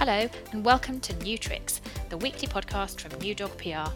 Hello, 0.00 0.26
and 0.52 0.64
welcome 0.64 0.98
to 1.00 1.14
New 1.16 1.36
Tricks, 1.36 1.82
the 2.08 2.16
weekly 2.16 2.48
podcast 2.48 2.98
from 2.98 3.20
New 3.20 3.34
Dog 3.34 3.54
PR. 3.58 3.92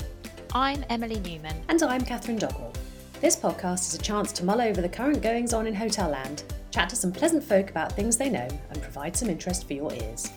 I'm 0.53 0.85
Emily 0.91 1.19
Newman. 1.21 1.57
And 1.71 1.83
I'm 1.83 2.03
Catherine 2.03 2.39
Doggrell. 2.39 2.75
This 3.23 3.37
podcast 3.37 3.89
is 3.89 3.95
a 3.95 4.03
chance 4.03 4.31
to 4.33 4.45
mull 4.45 4.61
over 4.61 4.83
the 4.83 4.89
current 4.91 5.23
goings 5.23 5.55
on 5.55 5.67
in 5.67 5.75
hotel 5.75 6.11
land, 6.11 6.43
chat 6.71 6.91
to 6.91 6.95
some 6.97 7.11
pleasant 7.11 7.43
folk 7.43 7.71
about 7.71 7.93
things 7.93 8.19
they 8.19 8.29
know, 8.29 8.47
and 8.69 8.83
provide 8.83 9.17
some 9.17 9.31
interest 9.31 9.67
for 9.67 9.73
your 9.73 9.95
ears. 9.95 10.31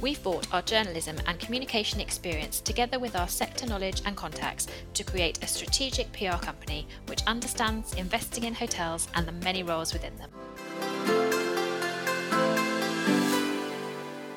We've 0.00 0.20
brought 0.24 0.52
our 0.52 0.62
journalism 0.62 1.16
and 1.28 1.38
communication 1.38 2.00
experience 2.00 2.60
together 2.60 2.98
with 2.98 3.14
our 3.14 3.28
sector 3.28 3.64
knowledge 3.66 4.02
and 4.04 4.16
contacts 4.16 4.66
to 4.94 5.04
create 5.04 5.40
a 5.44 5.46
strategic 5.46 6.12
PR 6.12 6.44
company 6.44 6.88
which 7.06 7.22
understands 7.28 7.94
investing 7.94 8.42
in 8.42 8.54
hotels 8.54 9.06
and 9.14 9.28
the 9.28 9.32
many 9.44 9.62
roles 9.62 9.92
within 9.92 10.14
them. 10.16 11.41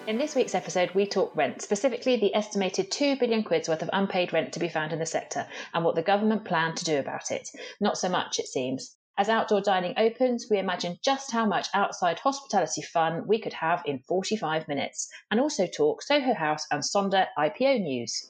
In 0.08 0.20
this 0.20 0.36
week's 0.36 0.54
episode, 0.54 0.92
we 0.92 1.08
talk 1.08 1.36
rent, 1.36 1.64
specifically 1.64 2.16
the 2.16 2.36
estimated 2.36 2.92
2 2.92 3.18
billion 3.18 3.44
quid's 3.44 3.68
worth 3.68 3.82
of 3.82 3.90
unpaid 3.92 4.34
rent 4.34 4.54
to 4.54 4.60
be 4.60 4.70
found 4.70 4.94
in 4.94 5.00
the 5.00 5.06
sector 5.08 5.48
and 5.74 5.84
what 5.84 5.96
the 5.96 6.04
government 6.04 6.46
plan 6.46 6.76
to 6.76 6.86
do 6.86 7.00
about 7.00 7.32
it. 7.32 7.50
Not 7.80 7.98
so 7.98 8.08
much, 8.08 8.38
it 8.38 8.46
seems. 8.46 8.98
As 9.18 9.30
outdoor 9.30 9.62
dining 9.62 9.96
opens, 9.98 10.46
we 10.48 10.60
imagine 10.60 11.00
just 11.02 11.32
how 11.32 11.48
much 11.48 11.70
outside 11.74 12.20
hospitality 12.20 12.84
fun 12.84 13.26
we 13.26 13.40
could 13.40 13.54
have 13.54 13.82
in 13.88 13.98
45 13.98 14.68
minutes, 14.68 15.10
and 15.32 15.40
also 15.40 15.66
talk 15.66 16.04
Soho 16.04 16.36
House 16.36 16.68
and 16.70 16.84
Sonder 16.84 17.26
IPO 17.36 17.82
news. 17.82 18.30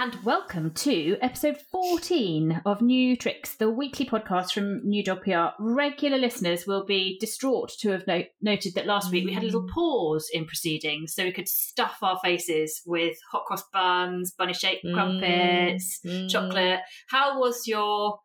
And 0.00 0.16
welcome 0.24 0.70
to 0.70 1.18
episode 1.20 1.58
14 1.70 2.62
of 2.64 2.80
New 2.80 3.14
Tricks, 3.14 3.56
the 3.56 3.68
weekly 3.68 4.06
podcast 4.06 4.50
from 4.54 4.80
New 4.88 5.04
Dog 5.04 5.24
PR. 5.24 5.48
Regular 5.58 6.16
listeners 6.16 6.66
will 6.66 6.86
be 6.86 7.18
distraught 7.20 7.70
to 7.80 7.90
have 7.90 8.06
no- 8.06 8.24
noted 8.40 8.76
that 8.76 8.86
last 8.86 9.12
week 9.12 9.26
we 9.26 9.34
had 9.34 9.42
a 9.42 9.46
little 9.46 9.68
pause 9.68 10.30
in 10.32 10.46
proceedings 10.46 11.12
so 11.14 11.24
we 11.24 11.32
could 11.32 11.50
stuff 11.50 11.98
our 12.00 12.18
faces 12.24 12.80
with 12.86 13.18
hot 13.30 13.44
cross 13.44 13.62
buns, 13.74 14.32
bunny 14.32 14.54
shaped 14.54 14.86
crumpets, 14.90 16.00
mm. 16.02 16.30
chocolate. 16.30 16.80
How 17.08 17.38
was 17.38 17.68
your 17.68 18.20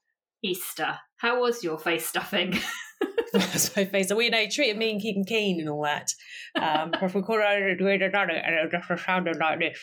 Easter? 0.46 1.00
How 1.18 1.42
was 1.42 1.64
your 1.64 1.80
face 1.80 2.06
stuffing? 2.06 2.54
my 3.76 3.86
face. 3.86 4.08
So, 4.08 4.20
you 4.20 4.30
know, 4.30 4.46
treated 4.50 4.78
me 4.78 4.92
and 4.92 5.02
Keegan 5.02 5.26
Keen 5.26 5.60
and 5.60 5.70
all 5.70 5.84
that. 5.84 6.10
Um, 6.56 6.92
because 6.92 7.14
we 7.14 7.22
done 8.12 8.30
it 8.30 8.44
and 8.46 8.56
it 8.56 8.72
just 8.72 9.06
sounded 9.06 9.38
like 9.38 9.60
this. 9.60 9.80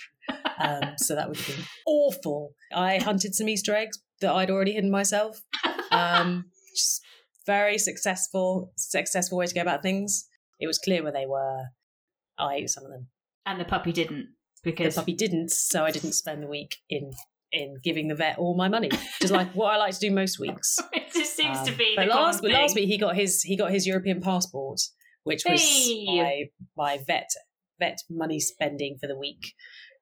Um, 0.59 0.95
so 0.97 1.15
that 1.15 1.29
would 1.29 1.37
been 1.37 1.65
awful. 1.87 2.55
I 2.75 2.99
hunted 2.99 3.35
some 3.35 3.49
Easter 3.49 3.75
eggs 3.75 3.99
that 4.21 4.33
I'd 4.33 4.51
already 4.51 4.73
hidden 4.73 4.91
myself. 4.91 5.43
Um, 5.91 6.47
just 6.75 7.03
very 7.47 7.79
successful, 7.79 8.73
successful 8.77 9.39
way 9.39 9.47
to 9.47 9.55
go 9.55 9.61
about 9.61 9.83
things. 9.83 10.29
It 10.61 10.67
was 10.67 10.79
clear 10.79 11.03
where 11.03 11.13
they 11.13 11.27
were. 11.27 11.65
I 12.39 12.55
ate 12.55 12.71
some 12.71 12.85
of 12.85 12.91
them, 12.91 13.09
and 13.45 13.61
the 13.61 13.65
puppy 13.65 13.93
didn't 13.93 14.29
because 14.63 14.95
the 14.95 15.01
puppy 15.01 15.15
didn't. 15.15 15.51
So 15.51 15.85
I 15.85 15.91
didn't 15.91 16.13
spend 16.13 16.43
the 16.43 16.47
week 16.47 16.77
in 16.89 17.13
in 17.53 17.77
giving 17.83 18.09
the 18.09 18.15
vet 18.15 18.39
all 18.39 18.57
my 18.57 18.69
money, 18.69 18.91
just 19.21 19.33
like 19.33 19.53
what 19.55 19.73
I 19.73 19.77
like 19.77 19.95
to 19.95 20.01
do 20.01 20.11
most 20.11 20.39
weeks. 20.39 20.79
it 20.93 21.13
just 21.13 21.37
seems 21.37 21.59
um, 21.59 21.67
to 21.67 21.73
be. 21.73 21.95
But 21.97 22.09
last, 22.09 22.43
last 22.43 22.75
week 22.75 22.89
he 22.89 22.99
got 22.99 23.15
his 23.17 23.43
he 23.43 23.57
got 23.57 23.71
his 23.71 23.87
European 23.87 24.21
passport, 24.21 24.81
which 25.25 25.43
was 25.49 25.61
hey. 25.61 26.05
my 26.07 26.45
my 26.77 26.99
vet 27.07 27.29
vet 27.79 27.99
money 28.11 28.41
spending 28.41 28.97
for 29.01 29.07
the 29.07 29.19
week. 29.19 29.55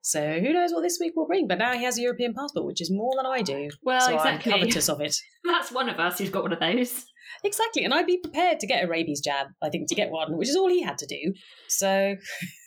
So 0.03 0.41
who 0.41 0.53
knows 0.53 0.73
what 0.73 0.83
this 0.83 0.98
week 1.01 1.12
will 1.15 1.27
bring? 1.27 1.47
But 1.47 1.59
now 1.59 1.75
he 1.75 1.84
has 1.84 1.98
a 1.98 2.03
European 2.03 2.33
passport, 2.34 2.65
which 2.65 2.81
is 2.81 2.91
more 2.91 3.12
than 3.17 3.27
I 3.27 3.43
do. 3.43 3.69
Well, 3.83 4.01
so 4.01 4.15
exactly. 4.15 4.53
I'm 4.53 4.61
covetous 4.61 4.89
of 4.89 5.01
it. 5.01 5.15
That's 5.45 5.71
one 5.71 5.89
of 5.89 6.01
us 6.01 6.19
who's 6.19 6.31
got 6.31 6.43
one 6.43 6.53
of 6.53 6.61
those. 6.61 7.05
Exactly, 7.45 7.84
and 7.84 7.95
I'd 7.95 8.06
be 8.06 8.19
prepared 8.19 8.61
to 8.61 8.67
get 8.67 8.84
a 8.84 8.89
rabies 8.89 9.20
jab. 9.20 9.48
I 9.62 9.69
think 9.70 9.89
to 9.89 9.95
get 9.95 10.11
one, 10.11 10.36
which 10.36 10.48
is 10.48 10.56
all 10.56 10.69
he 10.69 10.83
had 10.83 10.98
to 10.98 11.06
do. 11.06 11.33
So 11.69 12.17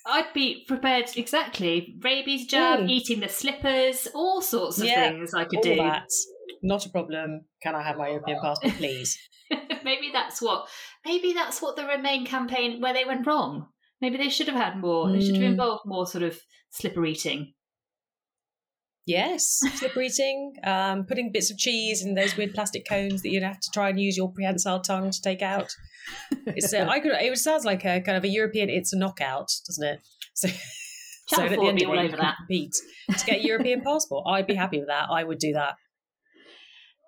I'd 0.05 0.33
be 0.33 0.65
prepared 0.67 1.09
exactly 1.15 1.95
rabies 2.01 2.47
jab, 2.47 2.81
mm. 2.81 2.89
eating 2.89 3.19
the 3.19 3.29
slippers, 3.29 4.07
all 4.13 4.41
sorts 4.41 4.79
of 4.79 4.85
yeah, 4.85 5.09
things 5.09 5.33
I 5.33 5.45
could 5.45 5.61
do. 5.61 5.75
That. 5.75 6.09
Not 6.61 6.85
a 6.85 6.89
problem. 6.89 7.41
Can 7.61 7.75
I 7.75 7.83
have 7.83 7.97
my 7.97 8.09
European 8.09 8.39
passport, 8.41 8.73
please? 8.75 9.17
maybe 9.83 10.11
that's 10.11 10.41
what. 10.41 10.67
Maybe 11.05 11.33
that's 11.33 11.61
what 11.61 11.75
the 11.75 11.85
Remain 11.85 12.25
campaign 12.25 12.79
where 12.81 12.93
they 12.93 13.05
went 13.05 13.27
wrong. 13.27 13.67
Maybe 14.01 14.17
they 14.17 14.29
should 14.29 14.47
have 14.47 14.55
had 14.55 14.77
more. 14.77 15.07
Mm. 15.07 15.13
They 15.13 15.25
should 15.25 15.35
have 15.35 15.43
hmm. 15.43 15.51
involved 15.51 15.83
more 15.85 16.05
sort 16.07 16.23
of 16.23 16.39
slipper 16.71 17.05
eating. 17.05 17.53
Yes, 19.05 19.59
slip 19.75 19.97
eating, 19.97 20.53
um, 20.63 21.05
putting 21.05 21.31
bits 21.31 21.51
of 21.51 21.57
cheese 21.57 22.03
in 22.03 22.13
those 22.13 22.37
weird 22.37 22.53
plastic 22.53 22.87
cones 22.87 23.21
that 23.21 23.29
you'd 23.31 23.43
have 23.43 23.59
to 23.59 23.69
try 23.71 23.89
and 23.89 23.99
use 23.99 24.15
your 24.15 24.31
prehensile 24.31 24.79
tongue 24.79 25.11
to 25.11 25.21
take 25.21 25.41
out. 25.41 25.75
It's 26.47 26.73
uh, 26.73 26.87
I 26.89 26.99
could. 26.99 27.11
It 27.13 27.37
sounds 27.37 27.65
like 27.65 27.85
a 27.85 28.01
kind 28.01 28.17
of 28.17 28.23
a 28.23 28.29
European. 28.29 28.69
It's 28.69 28.93
a 28.93 28.97
knockout, 28.97 29.51
doesn't 29.67 29.85
it? 29.85 29.99
So, 31.25 31.37
so 31.37 31.43
at 31.43 31.51
the 31.51 31.67
end 31.67 31.81
of 31.81 32.19
that. 32.19 32.35
compete 32.37 32.73
to 33.17 33.25
get 33.25 33.39
a 33.39 33.43
European 33.43 33.79
passport. 33.85 34.25
I'd 34.27 34.45
be 34.45 34.55
happy 34.55 34.79
with 34.79 34.89
that. 34.89 35.07
I 35.09 35.23
would 35.23 35.39
do 35.39 35.53
that. 35.53 35.75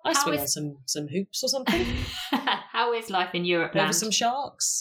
I 0.06 0.14
swim 0.14 0.36
is... 0.36 0.40
on 0.40 0.48
some 0.48 0.76
some 0.86 1.08
hoops 1.08 1.44
or 1.44 1.48
something. 1.48 1.84
How 2.30 2.94
is 2.94 3.10
life 3.10 3.34
in 3.34 3.44
Europe? 3.44 3.76
Over 3.76 3.92
some 3.92 4.10
sharks. 4.10 4.80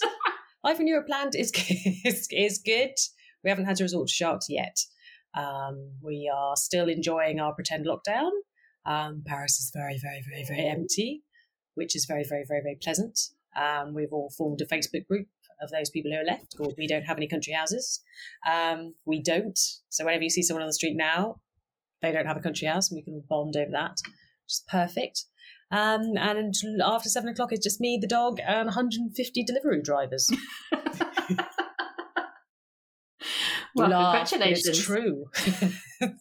life 0.63 0.79
in 0.79 0.87
Europe 0.87 1.07
land 1.09 1.35
is, 1.35 1.51
is, 2.05 2.29
is 2.31 2.61
good. 2.65 2.91
We 3.43 3.49
haven't 3.49 3.65
had 3.65 3.75
to 3.77 3.83
resort 3.83 4.07
to 4.07 4.13
sharks 4.13 4.45
yet. 4.47 4.77
Um, 5.35 5.91
we 6.01 6.31
are 6.33 6.55
still 6.55 6.87
enjoying 6.87 7.39
our 7.39 7.53
pretend 7.53 7.85
lockdown. 7.85 8.31
Um, 8.85 9.23
Paris 9.25 9.59
is 9.59 9.71
very, 9.73 9.97
very, 10.01 10.23
very, 10.29 10.45
very 10.47 10.67
empty, 10.67 11.23
which 11.73 11.95
is 11.95 12.05
very, 12.05 12.23
very, 12.23 12.45
very, 12.47 12.61
very 12.61 12.77
pleasant. 12.81 13.19
Um, 13.55 13.93
we've 13.93 14.13
all 14.13 14.31
formed 14.37 14.61
a 14.61 14.65
Facebook 14.65 15.07
group 15.07 15.27
of 15.61 15.71
those 15.71 15.89
people 15.89 16.11
who 16.11 16.17
are 16.17 16.23
left 16.23 16.55
called 16.57 16.75
We 16.77 16.87
Don't 16.87 17.03
Have 17.03 17.17
Any 17.17 17.27
Country 17.27 17.53
Houses. 17.53 18.01
Um, 18.49 18.95
we 19.05 19.21
don't. 19.21 19.57
So 19.89 20.05
whenever 20.05 20.23
you 20.23 20.29
see 20.29 20.43
someone 20.43 20.63
on 20.63 20.69
the 20.69 20.73
street 20.73 20.95
now, 20.95 21.41
they 22.01 22.11
don't 22.11 22.25
have 22.27 22.37
a 22.37 22.41
country 22.41 22.67
house, 22.67 22.91
and 22.91 22.97
we 22.97 23.03
can 23.03 23.13
all 23.13 23.25
bond 23.27 23.55
over 23.57 23.71
that, 23.71 23.97
which 24.03 24.51
is 24.51 24.63
perfect. 24.69 25.25
Um, 25.71 26.17
and 26.17 26.53
after 26.83 27.09
seven 27.09 27.29
o'clock, 27.29 27.51
it's 27.51 27.63
just 27.63 27.81
me, 27.81 27.97
the 27.99 28.07
dog, 28.07 28.39
and 28.45 28.67
150 28.67 29.43
delivery 29.43 29.81
drivers. 29.81 30.29
well, 33.75 33.89
Laugh, 33.89 34.29
congratulations. 34.29 34.67
It's 34.67 34.81
true. 34.81 35.25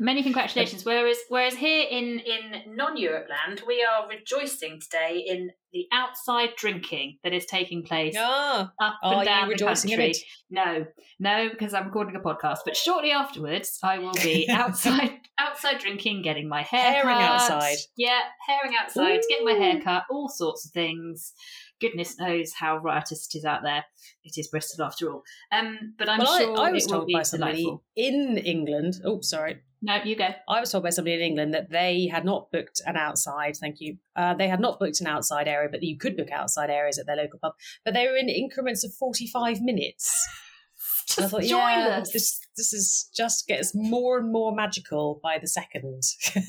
Many 0.00 0.22
congratulations. 0.22 0.84
Whereas, 0.84 1.16
whereas 1.28 1.54
here 1.54 1.84
in 1.90 2.20
in 2.20 2.76
non-Europe 2.76 3.26
land, 3.28 3.62
we 3.66 3.84
are 3.84 4.08
rejoicing 4.08 4.80
today 4.80 5.24
in 5.26 5.50
the 5.72 5.86
outside 5.92 6.50
drinking 6.56 7.18
that 7.24 7.32
is 7.32 7.44
taking 7.46 7.82
place 7.82 8.14
oh, 8.16 8.68
up 8.80 8.94
and 9.02 9.14
are 9.14 9.24
down 9.24 9.48
the 9.48 9.56
country. 9.56 10.14
No, 10.50 10.86
no, 11.18 11.48
because 11.50 11.74
I'm 11.74 11.86
recording 11.86 12.14
a 12.14 12.20
podcast. 12.20 12.58
But 12.64 12.76
shortly 12.76 13.10
afterwards, 13.10 13.78
I 13.82 13.98
will 13.98 14.12
be 14.12 14.48
outside 14.50 15.18
outside 15.38 15.80
drinking, 15.80 16.22
getting 16.22 16.48
my 16.48 16.62
hair 16.62 17.02
cut. 17.02 17.20
outside. 17.20 17.78
Yeah, 17.96 18.20
herring 18.46 18.76
outside, 18.80 19.18
Ooh. 19.18 19.28
getting 19.28 19.44
my 19.44 19.52
hair 19.52 19.80
cut, 19.80 20.04
all 20.10 20.28
sorts 20.28 20.66
of 20.66 20.72
things 20.72 21.32
goodness 21.80 22.18
knows 22.18 22.52
how 22.54 22.78
riotous 22.78 23.28
it 23.32 23.38
is 23.38 23.44
out 23.44 23.62
there. 23.62 23.84
It 24.24 24.34
is 24.36 24.48
Bristol 24.48 24.84
after 24.84 25.10
all. 25.10 25.22
Um, 25.52 25.94
but 25.98 26.08
I'm 26.08 26.18
well, 26.18 26.38
sure 26.38 26.58
I, 26.58 26.68
I 26.68 26.72
was 26.72 26.86
told 26.86 27.08
by 27.12 27.22
somebody 27.22 27.64
delightful. 27.64 27.84
in 27.96 28.38
England. 28.38 29.00
Oh, 29.04 29.20
sorry. 29.20 29.58
No, 29.80 29.96
you 30.02 30.16
go. 30.16 30.28
I 30.48 30.58
was 30.58 30.72
told 30.72 30.82
by 30.82 30.90
somebody 30.90 31.14
in 31.14 31.20
England 31.20 31.54
that 31.54 31.70
they 31.70 32.08
had 32.10 32.24
not 32.24 32.50
booked 32.50 32.82
an 32.84 32.96
outside. 32.96 33.56
Thank 33.56 33.76
you. 33.80 33.98
Uh, 34.16 34.34
they 34.34 34.48
had 34.48 34.60
not 34.60 34.80
booked 34.80 35.00
an 35.00 35.06
outside 35.06 35.46
area, 35.46 35.68
but 35.70 35.82
you 35.82 35.96
could 35.96 36.16
book 36.16 36.32
outside 36.32 36.68
areas 36.68 36.98
at 36.98 37.06
their 37.06 37.16
local 37.16 37.38
pub. 37.38 37.52
But 37.84 37.94
they 37.94 38.08
were 38.08 38.16
in 38.16 38.28
increments 38.28 38.84
of 38.84 38.92
forty-five 38.92 39.60
minutes. 39.60 40.28
I 41.18 41.26
thought, 41.26 41.44
yeah, 41.44 42.00
this 42.12 42.40
this 42.56 42.72
is 42.72 43.08
just 43.16 43.46
gets 43.46 43.72
more 43.74 44.18
and 44.18 44.32
more 44.32 44.54
magical 44.54 45.20
by 45.22 45.38
the 45.38 45.48
second. 45.48 46.02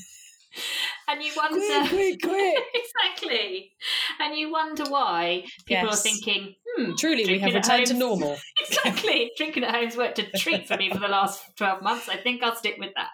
and 1.08 1.22
you 1.22 1.32
wonder 1.36 1.88
quick, 1.88 2.20
quick, 2.20 2.22
quick. 2.22 2.64
exactly. 2.74 3.72
And 4.20 4.36
you 4.36 4.50
wonder 4.50 4.84
why 4.84 5.44
people 5.66 5.88
yes. 5.88 6.00
are 6.00 6.02
thinking 6.02 6.54
hmm, 6.76 6.92
truly 6.98 7.26
we 7.26 7.38
have 7.38 7.54
returned 7.54 7.86
to 7.86 7.94
normal. 7.94 8.36
Exactly. 8.68 9.32
Drinking 9.36 9.64
at 9.64 9.74
home's 9.74 9.96
worked 9.96 10.18
a 10.18 10.30
treat 10.30 10.66
for 10.68 10.76
me 10.76 10.90
for 10.90 10.98
the 10.98 11.08
last 11.08 11.42
12 11.56 11.82
months. 11.82 12.08
I 12.08 12.16
think 12.16 12.42
i'll 12.42 12.54
stick 12.54 12.76
with 12.78 12.92
that. 12.94 13.08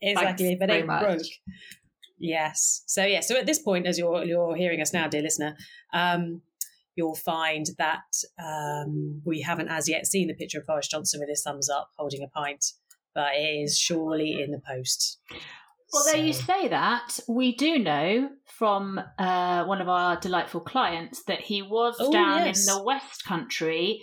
Exactly 0.00 0.56
Thanks 0.56 0.60
but 0.60 0.70
it 0.70 0.86
broke. 0.86 1.22
Yes. 2.18 2.82
So 2.86 3.04
yeah 3.04 3.20
so 3.20 3.36
at 3.36 3.46
this 3.46 3.58
point 3.58 3.86
as 3.86 3.98
you're 3.98 4.24
you're 4.24 4.56
hearing 4.56 4.80
us 4.80 4.92
now 4.92 5.08
dear 5.08 5.22
listener 5.22 5.56
um, 5.92 6.42
you'll 6.96 7.14
find 7.14 7.66
that 7.78 8.02
um, 8.42 9.20
we 9.24 9.40
haven't 9.40 9.68
as 9.68 9.88
yet 9.88 10.06
seen 10.06 10.28
the 10.28 10.34
picture 10.34 10.58
of 10.58 10.66
Boris 10.66 10.88
Johnson 10.88 11.20
with 11.20 11.28
his 11.28 11.42
thumbs 11.42 11.68
up 11.68 11.90
holding 11.96 12.22
a 12.22 12.28
pint, 12.28 12.64
but 13.14 13.34
it 13.34 13.62
is 13.62 13.78
surely 13.78 14.40
in 14.40 14.50
the 14.50 14.60
post. 14.66 15.18
Well, 15.94 16.04
there 16.12 16.24
you 16.24 16.32
say 16.32 16.68
that. 16.68 17.20
We 17.28 17.54
do 17.54 17.78
know 17.78 18.30
from 18.46 19.00
uh, 19.18 19.64
one 19.64 19.80
of 19.80 19.88
our 19.88 20.18
delightful 20.18 20.60
clients 20.60 21.22
that 21.24 21.40
he 21.40 21.62
was 21.62 21.96
oh, 22.00 22.12
down 22.12 22.46
yes. 22.46 22.68
in 22.68 22.74
the 22.74 22.82
West 22.82 23.24
Country 23.24 24.02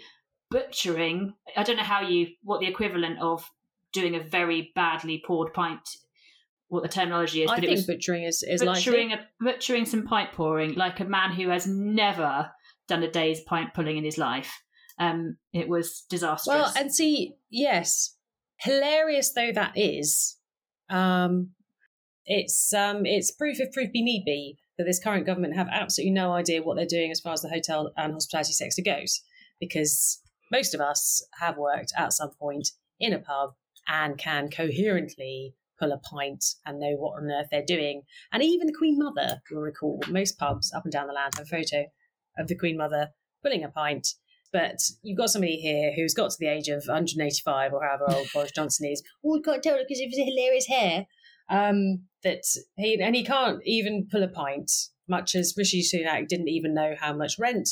butchering. 0.50 1.34
I 1.56 1.64
don't 1.64 1.78
know 1.78 1.84
how 1.84 2.02
you, 2.02 2.28
what 2.44 2.62
the 2.62 2.68
equivalent 2.68 3.20
of 3.20 3.50
doing 3.94 4.16
a 4.16 4.24
very 4.24 4.72
badly 4.76 5.22
poured 5.26 5.54
pint, 5.54 5.82
what 6.68 6.84
the 6.84 6.90
terminology 6.90 7.44
is. 7.44 7.50
I 7.50 7.56
but 7.56 7.62
think 7.62 7.72
it 7.72 7.76
was 7.76 7.88
butchering 7.88 8.24
is, 8.24 8.44
is 8.44 8.64
butchering, 8.64 9.10
like 9.10 9.20
a, 9.20 9.44
butchering 9.44 9.86
some 9.86 10.04
pint 10.04 10.32
pouring, 10.32 10.76
like 10.76 11.00
a 11.00 11.06
man 11.06 11.32
who 11.32 11.50
has 11.50 11.68
never 11.68 12.52
done 12.88 13.04
a 13.04 13.12
day's 13.12 13.42
pint 13.42 13.74
pulling 13.74 13.98
in 13.98 14.04
his 14.04 14.18
life. 14.18 14.62
Um, 15.00 15.38
it 15.54 15.68
was 15.68 16.06
disastrous. 16.10 16.48
Well, 16.48 16.74
and 16.78 16.94
see, 16.94 17.34
yes, 17.50 18.16
hilarious 18.58 19.34
though 19.34 19.52
that 19.54 19.74
is, 19.76 20.38
um, 20.90 21.52
it's 22.34 22.74
um, 22.74 23.06
it's 23.06 23.30
proof 23.30 23.60
if 23.60 23.74
proof 23.74 23.92
be 23.92 24.02
need 24.02 24.24
be 24.24 24.58
that 24.78 24.86
this 24.86 25.04
current 25.04 25.26
government 25.26 25.54
have 25.54 25.68
absolutely 25.70 26.14
no 26.14 26.32
idea 26.32 26.64
what 26.64 26.78
they're 26.78 26.86
doing 26.86 27.12
as 27.12 27.20
far 27.20 27.34
as 27.34 27.42
the 27.42 27.50
hotel 27.50 27.92
and 27.98 28.14
hospitality 28.14 28.54
sector 28.54 28.82
goes, 28.82 29.22
because 29.60 30.22
most 30.50 30.74
of 30.74 30.80
us 30.80 31.22
have 31.40 31.58
worked 31.58 31.92
at 31.98 32.14
some 32.14 32.32
point 32.40 32.70
in 33.02 33.12
a 33.12 33.20
pub 33.20 33.52
and 33.86 34.18
can 34.18 34.50
coherently 34.50 35.56
pull 35.78 35.92
a 35.92 35.98
pint 35.98 36.46
and 36.66 36.80
know 36.80 36.96
what 36.96 37.22
on 37.22 37.30
earth 37.30 37.48
they're 37.52 37.66
doing. 37.66 38.04
And 38.32 38.42
even 38.42 38.68
the 38.68 38.78
Queen 38.78 38.98
Mother 38.98 39.42
will 39.52 39.62
recall 39.62 40.02
most 40.08 40.40
pubs 40.40 40.72
up 40.74 40.86
and 40.86 40.92
down 40.94 41.08
the 41.08 41.14
land 41.14 41.34
have 41.36 41.48
a 41.48 41.50
photo 41.50 41.88
of 42.38 42.48
the 42.48 42.56
Queen 42.56 42.78
Mother 42.78 43.10
pulling 43.44 43.66
a 43.66 43.70
pint. 43.70 44.08
But 44.54 44.80
you've 45.04 45.18
got 45.18 45.32
somebody 45.32 45.58
here 45.58 45.92
who's 45.94 46.14
got 46.14 46.32
to 46.32 46.38
the 46.40 46.48
age 46.48 46.70
of 46.70 46.84
185 46.88 47.74
or 47.74 47.86
however 47.86 48.06
old 48.08 48.28
Boris 48.34 48.52
Johnson 48.52 48.90
is. 48.90 49.04
Oh, 49.26 49.34
we 49.34 49.42
can't 49.42 49.62
tell 49.62 49.78
because 49.78 50.00
of 50.00 50.10
his 50.10 50.18
hilarious 50.18 50.68
hair. 50.68 51.08
Um, 51.50 52.04
that 52.24 52.44
he 52.78 53.00
and 53.02 53.16
he 53.16 53.24
can't 53.24 53.60
even 53.66 54.08
pull 54.12 54.24
a 54.24 54.28
pint, 54.28 54.72
much 55.08 55.36
as 55.36 55.54
Rishi 55.58 55.82
Sunak 55.82 56.28
didn't 56.28 56.50
even 56.50 56.74
know 56.74 56.96
how 57.00 57.14
much 57.14 57.40
rent 57.40 57.70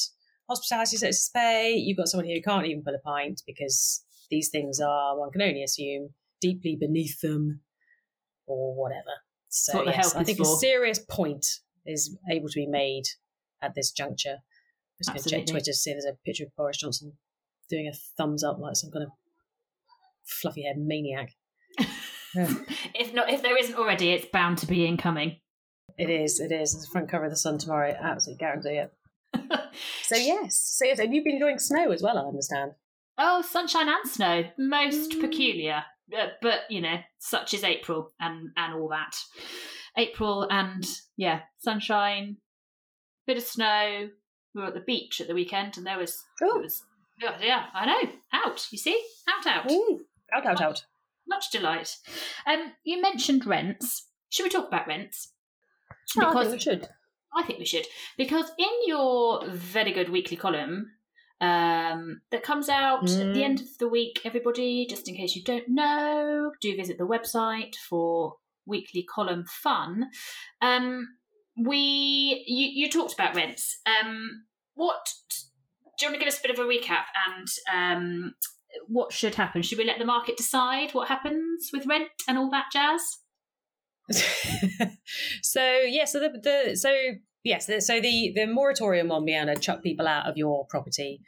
hospitality 0.49 0.97
sectors 0.97 1.29
pay. 1.33 1.75
You've 1.75 1.97
got 1.97 2.07
someone 2.07 2.25
here 2.25 2.37
who 2.37 2.41
can't 2.41 2.65
even 2.65 2.83
pull 2.83 2.95
a 2.95 2.99
pint 2.99 3.43
because 3.45 4.03
these 4.31 4.49
things 4.49 4.79
are, 4.79 5.17
one 5.17 5.31
can 5.31 5.41
only 5.41 5.63
assume, 5.63 6.09
deeply 6.41 6.75
beneath 6.79 7.21
them 7.21 7.61
or 8.47 8.75
whatever. 8.75 9.21
So 9.49 9.83
yes, 9.83 10.15
I 10.15 10.23
think 10.23 10.39
a 10.39 10.45
serious 10.45 10.99
point 10.99 11.45
is 11.85 12.17
able 12.29 12.49
to 12.49 12.55
be 12.55 12.67
made 12.67 13.05
at 13.61 13.75
this 13.75 13.91
juncture. 13.91 14.37
I'm 14.37 15.03
just 15.03 15.09
going 15.09 15.23
to 15.23 15.29
check 15.29 15.45
Twitter 15.45 15.65
to 15.65 15.73
see 15.73 15.91
if 15.91 15.95
there's 15.95 16.05
a 16.05 16.17
picture 16.25 16.45
of 16.45 16.55
Boris 16.55 16.77
Johnson 16.77 17.13
doing 17.69 17.87
a 17.87 17.93
thumbs 18.17 18.43
up 18.43 18.59
like 18.59 18.75
some 18.75 18.91
kind 18.91 19.03
of 19.05 19.11
fluffy 20.25 20.63
haired 20.63 20.77
maniac. 20.77 21.31
If 22.95 23.13
not, 23.13 23.29
if 23.29 23.41
there 23.41 23.57
isn't 23.57 23.75
already, 23.75 24.11
it's 24.11 24.27
bound 24.31 24.57
to 24.59 24.67
be 24.67 24.85
incoming. 24.85 25.37
It 25.97 26.09
is, 26.09 26.39
it 26.39 26.51
is. 26.51 26.73
It's 26.73 26.85
the 26.85 26.91
front 26.91 27.09
cover 27.09 27.25
of 27.25 27.31
the 27.31 27.37
Sun 27.37 27.57
tomorrow. 27.57 27.93
Absolutely 27.99 28.39
guarantee 28.39 28.79
it. 28.83 28.93
So 30.03 30.15
yes, 30.15 30.57
so 30.57 30.85
yes, 30.85 30.99
and 30.99 31.13
you've 31.13 31.23
been 31.23 31.35
enjoying 31.35 31.59
snow 31.59 31.91
as 31.91 32.01
well. 32.01 32.17
I 32.17 32.21
understand. 32.23 32.71
oh, 33.17 33.41
sunshine 33.43 33.87
and 33.87 34.09
snow, 34.09 34.43
most 34.57 35.11
Mm. 35.11 35.21
peculiar. 35.21 35.83
Uh, 36.17 36.27
but 36.41 36.61
you 36.69 36.81
know, 36.81 36.95
such 37.19 37.53
is 37.53 37.63
April 37.63 38.11
and 38.19 38.49
and 38.57 38.73
all 38.73 38.89
that. 38.89 39.15
April 39.97 40.47
and 40.49 40.85
yeah, 41.17 41.41
sunshine, 41.59 42.37
bit 43.27 43.37
of 43.37 43.43
snow. 43.43 44.09
We 44.55 44.61
were 44.61 44.67
at 44.67 44.73
the 44.73 44.79
beach 44.79 45.21
at 45.21 45.27
the 45.27 45.35
weekend, 45.35 45.77
and 45.77 45.85
there 45.85 45.99
was 45.99 46.23
Oh. 46.41 46.57
it 46.59 46.63
was 46.63 46.83
yeah, 47.21 47.37
yeah, 47.41 47.65
I 47.73 47.85
know. 47.85 48.11
Out, 48.33 48.67
you 48.71 48.77
see, 48.77 48.99
out, 49.29 49.45
out. 49.45 49.71
Ooh, 49.71 49.99
out, 50.33 50.45
out, 50.45 50.61
out. 50.61 50.85
Much 51.29 51.51
delight. 51.51 51.95
Um, 52.45 52.73
you 52.83 53.01
mentioned 53.01 53.45
rents. 53.45 54.07
Should 54.29 54.43
we 54.43 54.49
talk 54.49 54.67
about 54.67 54.87
rents? 54.87 55.33
Oh, 56.19 56.35
I 56.37 56.41
think 56.41 56.51
we 56.53 56.59
should. 56.59 56.89
I 57.35 57.43
think 57.43 57.59
we 57.59 57.65
should 57.65 57.85
because 58.17 58.51
in 58.57 58.69
your 58.87 59.45
very 59.47 59.91
good 59.91 60.09
weekly 60.09 60.35
column 60.35 60.91
um, 61.39 62.21
that 62.31 62.41
comes 62.43 62.67
out 62.69 63.03
at 63.03 63.33
the 63.33 63.39
Mm. 63.39 63.43
end 63.43 63.61
of 63.61 63.77
the 63.77 63.87
week, 63.87 64.21
everybody, 64.25 64.87
just 64.89 65.07
in 65.07 65.15
case 65.15 65.35
you 65.35 65.43
don't 65.43 65.69
know, 65.69 66.51
do 66.59 66.75
visit 66.75 66.97
the 66.97 67.05
website 67.07 67.75
for 67.75 68.37
weekly 68.65 69.03
column 69.03 69.45
fun. 69.45 70.09
Um, 70.61 71.07
we 71.55 72.43
you, 72.47 72.85
you 72.85 72.89
talked 72.89 73.13
about 73.13 73.35
rents. 73.35 73.79
Um, 73.85 74.45
what 74.73 75.13
do 75.97 76.05
you 76.05 76.07
want 76.11 76.15
to 76.15 76.25
give 76.25 76.33
us 76.33 76.39
a 76.39 76.41
bit 76.41 76.51
of 76.51 76.59
a 76.59 76.67
recap 76.67 77.05
and 77.27 77.47
um, 77.71 78.33
what 78.87 79.11
should 79.11 79.35
happen? 79.35 79.61
Should 79.61 79.77
we 79.77 79.85
let 79.85 79.99
the 79.99 80.05
market 80.05 80.37
decide 80.37 80.91
what 80.91 81.07
happens 81.07 81.69
with 81.73 81.85
rent 81.85 82.09
and 82.27 82.37
all 82.37 82.49
that 82.51 82.67
jazz? 82.71 83.17
so 85.43 85.63
yeah, 85.63 86.05
so 86.05 86.19
the, 86.19 86.29
the 86.41 86.75
so 86.75 86.91
yes, 87.43 87.67
the, 87.67 87.81
so 87.81 87.99
the 87.99 88.31
the 88.35 88.47
moratorium 88.47 89.11
on 89.11 89.25
being 89.25 89.41
able 89.41 89.53
to 89.53 89.59
chuck 89.59 89.83
people 89.83 90.07
out 90.07 90.25
of 90.27 90.37
your 90.37 90.65
property 90.67 91.21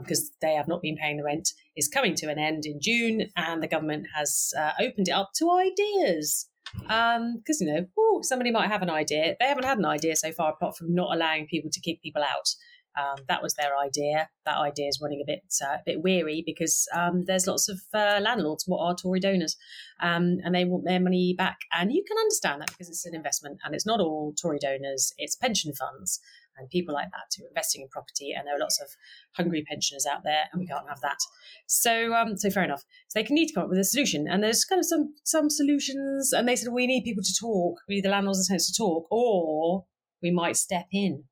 because 0.00 0.30
they 0.40 0.54
have 0.54 0.68
not 0.68 0.82
been 0.82 0.96
paying 0.96 1.16
the 1.16 1.24
rent 1.24 1.48
is 1.76 1.88
coming 1.88 2.14
to 2.14 2.30
an 2.30 2.38
end 2.38 2.64
in 2.64 2.78
June, 2.80 3.28
and 3.36 3.62
the 3.62 3.68
government 3.68 4.06
has 4.14 4.52
uh, 4.58 4.70
opened 4.80 5.08
it 5.08 5.12
up 5.12 5.30
to 5.36 5.50
ideas. 5.50 6.48
Because 6.82 7.60
you 7.60 7.66
know, 7.66 7.86
ooh, 7.98 8.20
somebody 8.22 8.50
might 8.50 8.70
have 8.70 8.82
an 8.82 8.90
idea. 8.90 9.36
They 9.38 9.46
haven't 9.46 9.64
had 9.64 9.78
an 9.78 9.84
idea 9.84 10.16
so 10.16 10.32
far, 10.32 10.52
apart 10.52 10.76
from 10.76 10.94
not 10.94 11.14
allowing 11.14 11.46
people 11.46 11.70
to 11.70 11.80
kick 11.80 12.00
people 12.02 12.22
out. 12.22 12.48
Um, 12.96 13.24
that 13.28 13.42
was 13.42 13.54
their 13.54 13.76
idea. 13.76 14.28
That 14.46 14.58
idea 14.58 14.88
is 14.88 15.00
running 15.02 15.20
a 15.20 15.26
bit 15.26 15.42
uh, 15.62 15.74
a 15.74 15.82
bit 15.84 16.02
weary 16.02 16.42
because 16.44 16.86
um, 16.94 17.24
there's 17.26 17.46
lots 17.46 17.68
of 17.68 17.80
uh, 17.92 18.20
landlords 18.22 18.64
what 18.66 18.84
are 18.84 18.94
Tory 18.94 19.20
donors, 19.20 19.56
um, 20.00 20.38
and 20.44 20.54
they 20.54 20.64
want 20.64 20.84
their 20.84 21.00
money 21.00 21.34
back. 21.36 21.58
And 21.72 21.92
you 21.92 22.04
can 22.06 22.18
understand 22.18 22.60
that 22.60 22.68
because 22.68 22.88
it's 22.88 23.06
an 23.06 23.14
investment, 23.14 23.58
and 23.64 23.74
it's 23.74 23.86
not 23.86 24.00
all 24.00 24.34
Tory 24.40 24.58
donors; 24.60 25.12
it's 25.18 25.36
pension 25.36 25.72
funds 25.72 26.20
and 26.56 26.70
people 26.70 26.94
like 26.94 27.10
that 27.10 27.34
who 27.36 27.44
are 27.44 27.48
investing 27.48 27.82
in 27.82 27.88
property. 27.88 28.32
And 28.32 28.46
there 28.46 28.56
are 28.56 28.60
lots 28.60 28.80
of 28.80 28.88
hungry 29.32 29.64
pensioners 29.68 30.06
out 30.06 30.22
there, 30.24 30.44
and 30.52 30.60
we 30.60 30.66
can't 30.66 30.88
have 30.88 31.00
that. 31.00 31.18
So, 31.66 32.14
um, 32.14 32.36
so 32.36 32.50
fair 32.50 32.64
enough. 32.64 32.84
So 33.08 33.18
they 33.18 33.24
can 33.24 33.34
need 33.34 33.48
to 33.48 33.54
come 33.54 33.64
up 33.64 33.70
with 33.70 33.78
a 33.78 33.84
solution, 33.84 34.26
and 34.28 34.42
there's 34.42 34.64
kind 34.64 34.78
of 34.78 34.86
some 34.86 35.14
some 35.24 35.50
solutions. 35.50 36.32
And 36.32 36.48
they 36.48 36.56
said 36.56 36.72
we 36.72 36.86
need 36.86 37.04
people 37.04 37.22
to 37.22 37.34
talk. 37.38 37.80
We 37.88 37.96
need 37.96 38.04
the 38.04 38.10
landlords 38.10 38.38
and 38.38 38.46
tenants 38.46 38.70
to 38.72 38.76
talk, 38.76 39.06
or 39.10 39.86
we 40.22 40.30
might 40.30 40.56
step 40.56 40.86
in 40.92 41.24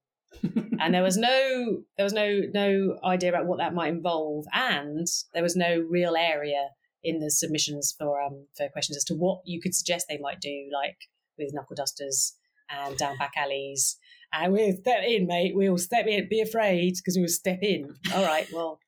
and 0.80 0.94
there 0.94 1.02
was 1.02 1.16
no 1.16 1.82
there 1.96 2.04
was 2.04 2.12
no 2.12 2.40
no 2.52 2.98
idea 3.04 3.28
about 3.28 3.46
what 3.46 3.58
that 3.58 3.74
might 3.74 3.92
involve. 3.92 4.46
And 4.52 5.06
there 5.32 5.42
was 5.42 5.56
no 5.56 5.78
real 5.88 6.16
area 6.16 6.70
in 7.04 7.18
the 7.18 7.30
submissions 7.30 7.94
for 7.96 8.20
um 8.20 8.46
for 8.56 8.68
questions 8.68 8.96
as 8.96 9.04
to 9.04 9.14
what 9.14 9.40
you 9.44 9.60
could 9.60 9.74
suggest 9.74 10.06
they 10.08 10.18
might 10.18 10.40
do 10.40 10.68
like 10.72 10.96
with 11.38 11.52
knuckle 11.52 11.76
dusters 11.76 12.34
and 12.70 12.96
down 12.96 13.16
back 13.18 13.32
alleys. 13.36 13.96
And 14.32 14.52
we'll 14.52 14.76
step 14.76 15.02
in 15.06 15.26
mate. 15.26 15.54
We'll 15.54 15.78
step 15.78 16.06
in. 16.06 16.28
Be 16.28 16.40
afraid 16.40 16.94
because 16.96 17.16
we'll 17.18 17.28
step 17.28 17.58
in. 17.62 17.94
All 18.14 18.24
right 18.24 18.46
well 18.52 18.80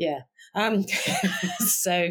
yeah 0.00 0.20
um 0.54 0.84
so. 1.60 2.08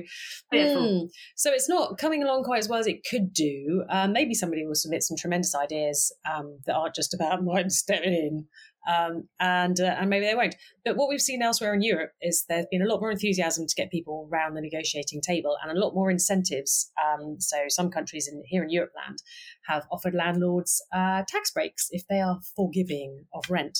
Hmm. 0.54 1.06
So 1.36 1.52
it's 1.52 1.70
not 1.70 1.98
coming 1.98 2.24
along 2.24 2.44
quite 2.44 2.60
as 2.60 2.70
well 2.70 2.80
as 2.80 2.88
it 2.88 3.06
could 3.10 3.34
do. 3.34 3.84
Um, 3.90 4.14
maybe 4.14 4.34
somebody 4.34 4.66
will 4.66 4.76
submit 4.76 5.04
some 5.04 5.18
tremendous 5.18 5.54
ideas 5.56 6.14
um, 6.32 6.60
that 6.66 6.76
aren't 6.76 6.96
just 6.96 7.14
about 7.14 7.46
right 7.46 7.70
stepping 7.72 8.14
in, 8.14 8.46
um, 8.88 9.28
and 9.40 9.80
uh, 9.80 9.96
and 10.00 10.10
maybe 10.10 10.26
they 10.26 10.36
won't. 10.36 10.56
But 10.86 10.96
what 10.96 11.10
we've 11.10 11.22
seen 11.22 11.42
elsewhere 11.42 11.74
in 11.74 11.82
Europe 11.82 12.12
is 12.22 12.46
there's 12.48 12.66
been 12.72 12.82
a 12.82 12.88
lot 12.88 13.02
more 13.02 13.12
enthusiasm 13.12 13.68
to 13.68 13.76
get 13.76 13.92
people 13.92 14.30
around 14.32 14.56
the 14.56 14.62
negotiating 14.62 15.22
table, 15.22 15.58
and 15.62 15.76
a 15.76 15.80
lot 15.80 15.94
more 15.94 16.10
incentives. 16.10 16.92
Um, 17.04 17.36
so 17.40 17.58
some 17.68 17.92
countries 17.92 18.30
in 18.32 18.42
here 18.46 18.64
in 18.64 18.70
Europe 18.70 18.92
land 18.96 19.18
have 19.68 19.86
offered 19.92 20.16
landlords 20.16 20.82
uh, 20.94 21.24
tax 21.28 21.52
breaks 21.52 21.90
if 21.92 22.08
they 22.08 22.22
are 22.22 22.40
forgiving 22.56 23.26
of 23.34 23.50
rent. 23.50 23.80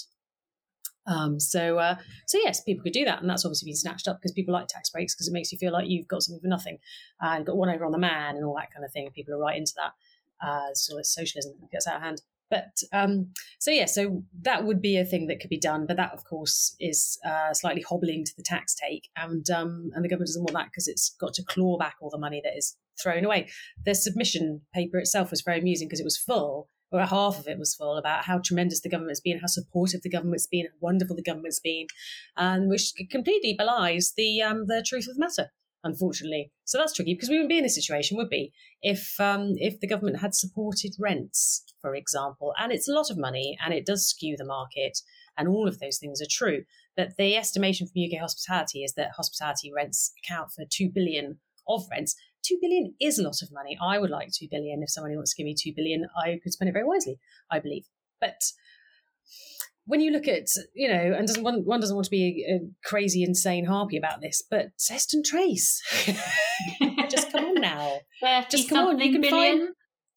Um, 1.10 1.40
so, 1.40 1.80
uh, 1.80 1.96
so 2.28 2.38
yes, 2.38 2.62
people 2.62 2.84
could 2.84 2.94
do 2.94 3.06
that, 3.06 3.20
and 3.22 3.30
that's 3.30 3.46
obviously 3.46 3.68
been 3.68 3.76
snatched 3.76 4.08
up 4.08 4.22
because 4.22 4.32
people 4.32 4.54
like 4.54 4.68
tax 4.68 4.90
breaks 4.90 5.16
because 5.16 5.28
it 5.28 5.34
makes 5.34 5.52
you 5.52 5.58
feel 5.58 5.74
like 5.74 5.90
you've 5.90 6.08
got 6.08 6.22
something 6.22 6.42
for 6.42 6.48
nothing, 6.48 6.78
and 7.20 7.46
got 7.46 7.58
one 7.58 7.70
over 7.70 7.86
on 7.86 7.92
the 7.92 7.98
man 7.98 8.36
and 8.36 8.46
all 8.46 8.56
that 8.56 8.72
kind 8.72 8.86
of 8.86 8.92
thing. 8.92 9.10
People 9.12 9.34
are 9.34 9.40
right 9.40 9.58
into 9.58 9.74
that. 9.76 9.94
Uh, 10.42 10.74
sort 10.74 11.00
of 11.00 11.06
socialism 11.06 11.54
gets 11.70 11.86
out 11.86 11.98
of 11.98 12.02
hand. 12.02 12.22
But 12.50 12.82
um, 12.94 13.32
so 13.60 13.72
yeah, 13.72 13.86
so 13.86 14.24
that 14.42 14.64
would 14.64 14.82
be 14.82 14.98
a 14.98 15.06
thing 15.06 15.28
that 15.28 15.40
could 15.40 15.50
be 15.50 15.60
done, 15.60 15.86
but 15.86 15.98
that 15.98 16.14
of 16.14 16.24
course 16.24 16.76
is 16.80 17.20
uh, 17.26 17.54
slightly 17.54 17.82
hobbling 17.82 18.26
to 18.26 18.32
the 18.36 18.44
tax 18.44 18.74
take, 18.74 19.10
and 19.16 19.48
um, 19.50 19.92
and 19.94 20.04
the 20.04 20.10
government 20.10 20.30
doesn't 20.30 20.44
want 20.44 20.56
that 20.56 20.72
because 20.72 20.88
it's 20.88 21.16
got 21.20 21.34
to 21.36 21.44
claw 21.44 21.78
back 21.78 21.96
all 22.02 22.10
the 22.10 22.18
money 22.18 22.42
that 22.44 22.58
is 22.58 22.76
thrown 23.02 23.24
away. 23.24 23.50
The 23.86 23.94
submission 23.94 24.62
paper 24.74 24.98
itself 24.98 25.30
was 25.30 25.42
very 25.42 25.60
amusing 25.60 25.88
because 25.88 26.00
it 26.00 26.06
was 26.06 26.18
full, 26.18 26.70
or 26.92 27.06
half 27.06 27.40
of 27.40 27.48
it 27.48 27.60
was 27.60 27.76
full, 27.76 27.98
about 27.98 28.26
how 28.26 28.40
tremendous 28.40 28.82
the 28.82 28.90
government's 28.90 29.20
been, 29.20 29.40
how 29.40 29.48
supportive 29.48 30.02
the 30.02 30.10
government's 30.10 30.48
been, 30.48 30.66
how 30.66 30.78
wonderful 30.80 31.16
the 31.16 31.24
government's 31.24 31.60
been, 31.60 31.88
and 32.36 32.70
which 32.70 32.94
completely 33.10 33.54
belies 33.54 34.14
the 34.16 34.42
um, 34.42 34.66
the 34.68 34.84
truth 34.88 35.08
of 35.08 35.16
the 35.16 35.20
matter, 35.20 35.52
unfortunately. 35.84 36.52
So 36.66 36.78
that's 36.78 36.94
tricky 36.94 37.14
because 37.14 37.30
we 37.30 37.36
wouldn't 37.36 37.50
be 37.50 37.58
in 37.58 37.64
this 37.64 37.76
situation, 37.76 38.18
would 38.18 38.30
be, 38.30 38.52
if 38.82 39.20
um, 39.20 39.54
if 39.58 39.80
the 39.80 39.88
government 39.88 40.20
had 40.20 40.34
supported 40.34 40.96
rents, 41.00 41.64
for 41.82 41.96
example, 41.96 42.54
and 42.60 42.72
it's 42.72 42.90
a 42.90 42.94
lot 42.94 43.10
of 43.10 43.18
money 43.18 43.58
and 43.64 43.74
it 43.74 43.86
does 43.86 44.08
skew 44.08 44.36
the 44.38 44.46
market, 44.46 45.00
and 45.38 45.48
all 45.48 45.68
of 45.68 45.80
those 45.80 45.98
things 45.98 46.22
are 46.22 46.28
true. 46.30 46.64
But 46.98 47.16
the 47.18 47.38
estimation 47.38 47.88
from 47.88 48.04
UK 48.04 48.20
hospitality 48.20 48.84
is 48.84 48.94
that 48.94 49.12
hospitality 49.16 49.72
rents 49.74 50.12
account 50.24 50.52
for 50.52 50.66
two 50.70 50.90
billion 50.90 51.40
of 51.68 51.86
rents. 51.90 52.16
Two 52.44 52.58
billion 52.62 52.94
is 53.00 53.20
a 53.20 53.24
lot 53.24 53.42
of 53.42 53.52
money. 53.52 53.78
I 53.82 54.00
would 54.00 54.10
like 54.10 54.32
two 54.32 54.48
billion. 54.50 54.82
If 54.82 54.90
somebody 54.90 55.16
wants 55.16 55.34
to 55.34 55.38
give 55.38 55.46
me 55.46 55.56
two 55.58 55.74
billion, 55.76 56.08
I 56.18 56.40
could 56.42 56.54
spend 56.54 56.70
it 56.70 56.74
very 56.74 56.86
wisely. 56.86 57.20
I 57.52 57.60
believe, 57.60 57.86
but 58.20 58.42
when 59.86 60.02
you 60.02 60.12
look 60.12 60.28
at 60.28 60.48
you 60.76 60.88
know, 60.88 61.16
and 61.18 61.28
doesn't 61.28 61.44
one, 61.44 61.66
one 61.66 61.80
doesn't 61.80 61.96
want 61.96 62.06
to 62.06 62.12
be 62.12 62.46
a, 62.48 62.56
a 62.56 62.60
crazy, 62.86 63.24
insane 63.24 63.66
harpy 63.66 63.98
about 63.98 64.22
this, 64.22 64.44
but 64.50 64.68
Test 64.78 65.16
and 65.16 65.26
Trace, 65.26 65.82
just 67.10 67.32
come 67.32 67.46
on 67.46 67.62
now. 67.62 68.00
Just 68.52 68.70
come 68.70 68.86
on, 68.86 69.00
you 69.00 69.14
can 69.14 69.30
find 69.30 69.70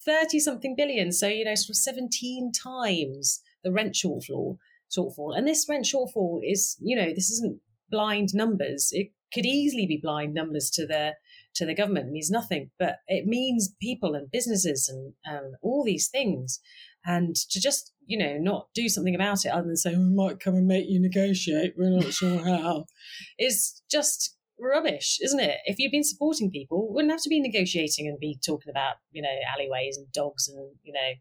thirty 0.04 0.40
something 0.40 0.74
billion. 0.76 1.12
So 1.12 1.26
you 1.26 1.44
know, 1.44 1.54
sort 1.54 1.70
of 1.70 1.76
seventeen 1.76 2.52
times 2.52 3.40
the 3.64 3.72
rent 3.72 3.94
shortfall. 3.94 4.58
shortfall. 4.96 5.36
And 5.36 5.46
this 5.46 5.66
rent 5.68 5.86
shortfall 5.86 6.40
is, 6.44 6.76
you 6.80 6.96
know, 6.96 7.10
this 7.14 7.30
isn't 7.30 7.60
blind 7.90 8.34
numbers. 8.34 8.90
It 8.92 9.12
could 9.32 9.46
easily 9.46 9.86
be 9.86 10.00
blind 10.02 10.34
numbers 10.34 10.70
to 10.70 10.86
the 10.86 11.14
to 11.56 11.66
the 11.66 11.74
government. 11.74 12.10
Means 12.10 12.30
nothing, 12.30 12.70
but 12.78 12.96
it 13.08 13.26
means 13.26 13.74
people 13.80 14.14
and 14.14 14.30
businesses 14.30 14.88
and, 14.88 15.14
and 15.24 15.54
all 15.62 15.84
these 15.84 16.08
things. 16.08 16.60
And 17.04 17.34
to 17.34 17.60
just, 17.60 17.92
you 18.06 18.16
know, 18.16 18.38
not 18.38 18.68
do 18.74 18.88
something 18.88 19.14
about 19.14 19.44
it 19.44 19.48
other 19.48 19.66
than 19.66 19.76
say, 19.76 19.94
we 19.96 20.14
might 20.14 20.40
come 20.40 20.54
and 20.54 20.66
make 20.66 20.86
you 20.88 21.00
negotiate, 21.00 21.74
we're 21.76 21.90
not 21.90 22.12
sure 22.12 22.44
how, 22.44 22.86
is 23.38 23.82
just 23.90 24.36
rubbish, 24.58 25.18
isn't 25.22 25.40
it? 25.40 25.58
If 25.64 25.78
you've 25.78 25.92
been 25.92 26.04
supporting 26.04 26.50
people, 26.50 26.92
wouldn't 26.92 27.12
have 27.12 27.22
to 27.22 27.28
be 27.28 27.40
negotiating 27.40 28.06
and 28.06 28.18
be 28.20 28.38
talking 28.44 28.70
about, 28.70 28.96
you 29.10 29.22
know, 29.22 29.34
alleyways 29.52 29.96
and 29.96 30.10
dogs 30.12 30.48
and, 30.48 30.74
you 30.84 30.92
know, 30.92 31.12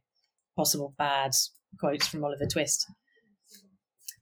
possible 0.55 0.93
bad 0.97 1.31
quotes 1.79 2.07
from 2.07 2.23
Oliver 2.23 2.45
Twist. 2.45 2.85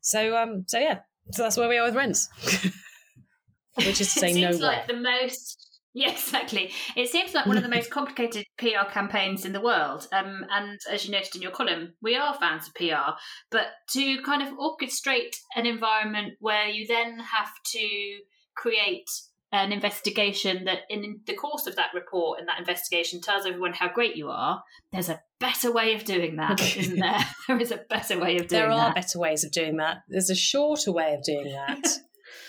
So 0.01 0.37
um 0.37 0.63
so 0.67 0.79
yeah, 0.79 0.99
so 1.31 1.43
that's 1.43 1.57
where 1.57 1.69
we 1.69 1.77
are 1.77 1.85
with 1.85 1.95
rents. 1.95 2.29
Which 3.75 4.01
is 4.01 4.13
to 4.13 4.19
say 4.19 4.41
no 4.41 4.51
like 4.51 4.87
the 4.87 4.95
most 4.95 5.68
yeah, 5.99 6.11
exactly. 6.11 6.71
It 6.95 7.09
seems 7.09 7.33
like 7.33 7.45
one 7.45 7.57
of 7.57 7.63
the 7.63 7.69
most 7.69 7.91
complicated 7.91 8.45
PR 8.57 8.89
campaigns 8.89 9.43
in 9.43 9.51
the 9.51 9.59
world. 9.59 10.07
Um, 10.13 10.45
and 10.49 10.79
as 10.89 11.05
you 11.05 11.11
noted 11.11 11.35
in 11.35 11.41
your 11.41 11.51
column, 11.51 11.93
we 12.01 12.15
are 12.15 12.33
fans 12.35 12.67
of 12.67 12.75
PR, 12.75 13.17
but 13.51 13.67
to 13.91 14.21
kind 14.23 14.41
of 14.41 14.53
orchestrate 14.57 15.35
an 15.55 15.65
environment 15.65 16.35
where 16.39 16.67
you 16.67 16.87
then 16.87 17.19
have 17.19 17.51
to 17.73 18.19
create 18.55 19.09
an 19.51 19.73
investigation 19.73 20.65
that 20.65 20.79
in 20.89 21.19
the 21.25 21.33
course 21.35 21.67
of 21.67 21.75
that 21.75 21.89
report 21.93 22.39
and 22.39 22.47
that 22.47 22.59
investigation 22.59 23.19
tells 23.19 23.45
everyone 23.45 23.73
how 23.73 23.91
great 23.91 24.15
you 24.15 24.29
are 24.29 24.61
there's 24.91 25.09
a 25.09 25.19
better 25.39 25.71
way 25.71 25.95
of 25.95 26.03
doing 26.03 26.35
that 26.35 26.61
isn't 26.77 26.99
there 26.99 27.25
there 27.47 27.59
is 27.59 27.71
a 27.71 27.77
better 27.89 28.19
way 28.19 28.37
of 28.37 28.47
doing 28.47 28.61
that. 28.61 28.67
there 28.67 28.71
are 28.71 28.93
better 28.93 29.17
ways 29.17 29.43
of 29.43 29.51
doing 29.51 29.77
that 29.77 29.97
there's 30.07 30.29
a 30.29 30.35
shorter 30.35 30.91
way 30.91 31.15
of 31.15 31.23
doing 31.23 31.51
that 31.51 31.81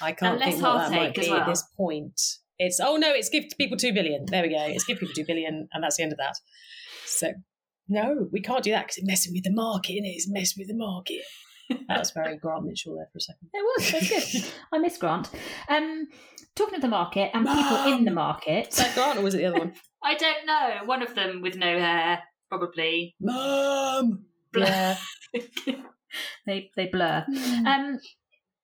i 0.02 0.12
can't 0.12 0.42
think 0.42 0.60
what 0.60 0.90
that 0.90 0.92
might 0.92 1.14
be 1.14 1.30
well. 1.30 1.40
at 1.40 1.46
this 1.46 1.64
point 1.74 2.20
it's 2.60 2.78
oh 2.78 2.96
no 2.96 3.12
it's 3.12 3.28
give 3.28 3.44
people 3.58 3.76
2 3.76 3.92
billion 3.92 4.24
there 4.26 4.42
we 4.42 4.50
go 4.50 4.64
it's 4.66 4.84
give 4.84 4.98
people 4.98 5.14
2 5.14 5.24
billion 5.26 5.68
and 5.72 5.82
that's 5.82 5.96
the 5.96 6.02
end 6.02 6.12
of 6.12 6.18
that 6.18 6.36
so 7.06 7.32
no 7.88 8.28
we 8.30 8.40
can't 8.40 8.62
do 8.62 8.70
that 8.70 8.84
because 8.84 8.98
it's 8.98 9.06
messing 9.06 9.32
with 9.32 9.44
the 9.44 9.52
market 9.52 9.96
and 9.96 10.06
it? 10.06 10.10
it's 10.10 10.30
messing 10.30 10.60
with 10.60 10.68
the 10.68 10.76
market 10.76 11.22
that 11.88 11.98
was 11.98 12.10
very 12.10 12.36
Grant 12.36 12.64
Mitchell 12.64 12.96
there 12.96 13.08
for 13.12 13.18
a 13.18 13.20
second. 13.20 13.48
It 13.54 13.62
was. 13.62 13.92
That's 13.92 14.32
good. 14.32 14.52
I 14.72 14.78
miss 14.78 14.98
Grant. 14.98 15.30
Um, 15.68 16.08
talking 16.56 16.76
of 16.76 16.82
the 16.82 16.88
market 16.88 17.30
and 17.32 17.44
Mom! 17.44 17.56
people 17.56 17.92
in 17.96 18.04
the 18.04 18.10
market. 18.10 18.68
Is 18.68 18.76
that 18.78 18.94
Grant 18.94 19.18
or 19.18 19.22
was 19.22 19.34
it 19.34 19.38
the 19.38 19.46
other 19.46 19.58
one? 19.58 19.74
I 20.02 20.14
don't 20.14 20.46
know. 20.46 20.80
One 20.86 21.02
of 21.02 21.14
them 21.14 21.42
with 21.42 21.56
no 21.56 21.78
hair, 21.78 22.22
probably. 22.48 23.14
Mom. 23.20 24.24
Blur. 24.52 24.66
Yeah. 24.66 24.96
they 26.46 26.70
they 26.76 26.86
blur. 26.86 27.24
Mm. 27.30 27.66
Um, 27.66 28.00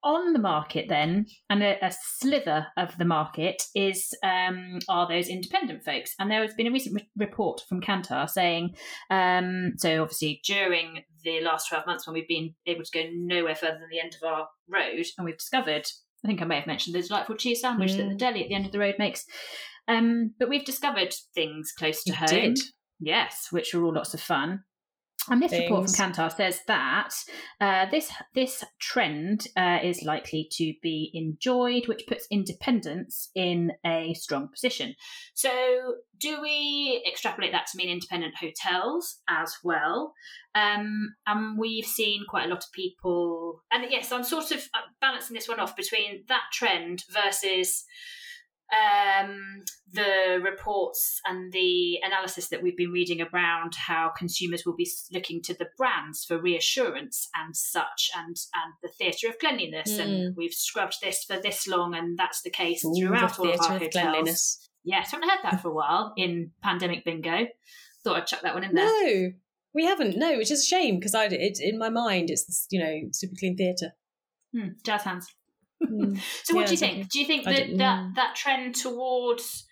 on 0.07 0.33
the 0.33 0.39
market 0.39 0.87
then, 0.89 1.27
and 1.51 1.63
a, 1.63 1.85
a 1.85 1.93
slither 2.19 2.69
of 2.77 2.97
the 2.97 3.05
market 3.05 3.65
is 3.75 4.15
um, 4.23 4.79
are 4.89 5.09
those 5.09 5.29
independent 5.29 5.85
folks. 5.85 6.15
And 6.19 6.31
there 6.31 6.43
has 6.43 6.55
been 6.55 6.69
a 6.69 6.71
recent 6.71 6.95
re- 6.95 7.11
report 7.17 7.61
from 7.69 7.83
Kantar 7.83 8.31
saying, 8.31 8.77
um, 9.11 9.73
so 9.77 10.01
obviously 10.01 10.41
during 10.45 11.03
the 11.25 11.41
last 11.41 11.69
twelve 11.69 11.87
months 11.87 12.07
when 12.07 12.15
we've 12.15 12.29
been 12.29 12.55
able 12.67 12.85
to 12.85 12.93
go 12.93 13.11
nowhere 13.13 13.57
further 13.57 13.81
than 13.81 13.91
the 13.91 14.01
end 14.01 14.15
of 14.15 14.27
our 14.27 14.49
road, 14.69 15.05
and 15.19 15.25
we've 15.25 15.37
discovered, 15.37 15.87
I 16.25 16.29
think 16.29 16.41
I 16.41 16.45
may 16.45 16.57
have 16.57 16.69
mentioned 16.69 16.95
the 16.95 17.03
delightful 17.03 17.37
cheese 17.37 17.61
sandwich 17.61 17.93
mm. 17.93 17.97
that 17.97 18.09
the 18.09 18.15
mm. 18.15 18.19
deli 18.19 18.43
at 18.45 18.49
the 18.49 18.55
end 18.55 18.67
of 18.67 18.73
the 18.73 18.79
road 18.79 18.95
makes. 18.99 19.25
Um, 19.89 20.35
but 20.39 20.49
we've 20.49 20.65
discovered 20.65 21.15
things 21.35 21.73
close 21.77 22.05
to 22.05 22.13
you 22.13 22.17
home. 22.17 22.29
Did. 22.29 22.59
Yes, 23.01 23.49
which 23.51 23.75
are 23.75 23.85
all 23.85 23.93
lots 23.95 24.15
of 24.15 24.21
fun. 24.21 24.63
And 25.28 25.42
this 25.42 25.50
things. 25.50 25.62
report 25.62 25.90
from 25.90 26.12
Kantar 26.12 26.35
says 26.35 26.61
that 26.66 27.11
uh, 27.61 27.87
this 27.90 28.12
this 28.35 28.64
trend 28.78 29.47
uh, 29.56 29.78
is 29.83 30.02
likely 30.02 30.49
to 30.52 30.73
be 30.83 31.11
enjoyed, 31.14 31.88
which 31.88 32.06
puts 32.06 32.26
independence 32.30 33.30
in 33.35 33.73
a 33.85 34.14
strong 34.14 34.49
position. 34.49 34.95
So, 35.35 35.50
do 36.18 36.40
we 36.40 37.04
extrapolate 37.09 37.52
that 37.52 37.66
to 37.73 37.76
mean 37.76 37.88
independent 37.88 38.35
hotels 38.37 39.21
as 39.28 39.56
well? 39.64 40.14
Um, 40.54 41.14
and 41.26 41.59
we've 41.59 41.85
seen 41.85 42.23
quite 42.28 42.47
a 42.47 42.49
lot 42.49 42.64
of 42.64 42.73
people, 42.73 43.62
and 43.73 43.85
yes, 43.90 44.12
I'm 44.12 44.25
sort 44.25 44.52
of 44.52 44.59
uh, 44.75 44.80
balancing 45.00 45.35
this 45.35 45.49
one 45.49 45.61
off 45.61 45.76
between 45.76 46.25
that 46.28 46.45
trend 46.52 47.04
versus 47.11 47.85
um, 48.73 49.63
the 49.93 50.41
reports 50.43 51.21
and 51.25 51.53
the 51.53 51.99
analysis 52.05 52.49
that 52.49 52.63
we've 52.63 52.77
been 52.77 52.91
reading 52.91 53.23
around 53.23 53.75
how 53.77 54.11
consumers 54.17 54.65
will 54.67 54.75
be 54.75 54.91
looking 55.13 55.41
to 55.43 55.55
the 55.55 55.69
brands 55.77 56.25
for 56.25 56.39
reassurance 56.39 57.29
and 57.35 57.57
such, 57.57 58.11
and 58.17 58.37
and 58.55 58.75
the 58.83 58.89
theatre 58.89 59.29
of 59.29 59.39
cleanliness, 59.39 59.93
mm. 59.93 60.01
and 60.01 60.37
we've 60.37 60.53
scrubbed 60.53 60.97
this 61.03 61.25
for 61.25 61.39
this 61.41 61.67
long, 61.69 61.95
and 61.95 62.19
that's 62.19 62.43
the 62.43 62.51
case 62.51 62.85
Ooh, 62.85 62.95
throughout 62.95 63.39
all 63.39 63.51
of 63.51 63.61
our 63.61 63.79
hotels. 63.79 63.93
Cleanliness. 63.93 64.69
Yes, 64.85 65.13
haven't 65.13 65.29
heard 65.29 65.41
that 65.43 65.61
for 65.61 65.69
a 65.69 65.75
while 65.75 66.13
in 66.17 66.53
pandemic 66.63 67.05
bingo. 67.05 67.47
Thought 68.05 68.17
I'd 68.17 68.27
chuck 68.27 68.43
that 68.43 68.55
one 68.55 68.65
in 68.65 68.75
there. 68.75 68.85
No, 68.85 69.31
we 69.75 69.85
haven't. 69.85 70.17
No, 70.17 70.37
which 70.37 70.51
is 70.51 70.63
a 70.63 70.67
shame 70.67 70.99
because 70.99 71.15
I 71.15 71.27
it, 71.27 71.59
in 71.61 71.79
my 71.79 71.89
mind 71.89 72.31
it's 72.31 72.45
this, 72.47 72.67
you 72.71 72.81
know 72.81 73.09
super 73.13 73.35
clean 73.39 73.57
theatre. 73.57 73.93
Hmm, 74.53 74.71
jazz 74.85 75.03
hands. 75.03 75.35
Mm. 75.83 76.18
so, 76.42 76.54
what 76.54 76.62
yeah, 76.62 76.66
do 76.66 76.73
you 76.73 76.78
think? 76.78 77.09
Do 77.11 77.21
you 77.21 77.26
think 77.26 77.45
that 77.45 77.76
that, 77.76 78.12
that 78.16 78.35
trend 78.35 78.75
towards 78.75 79.66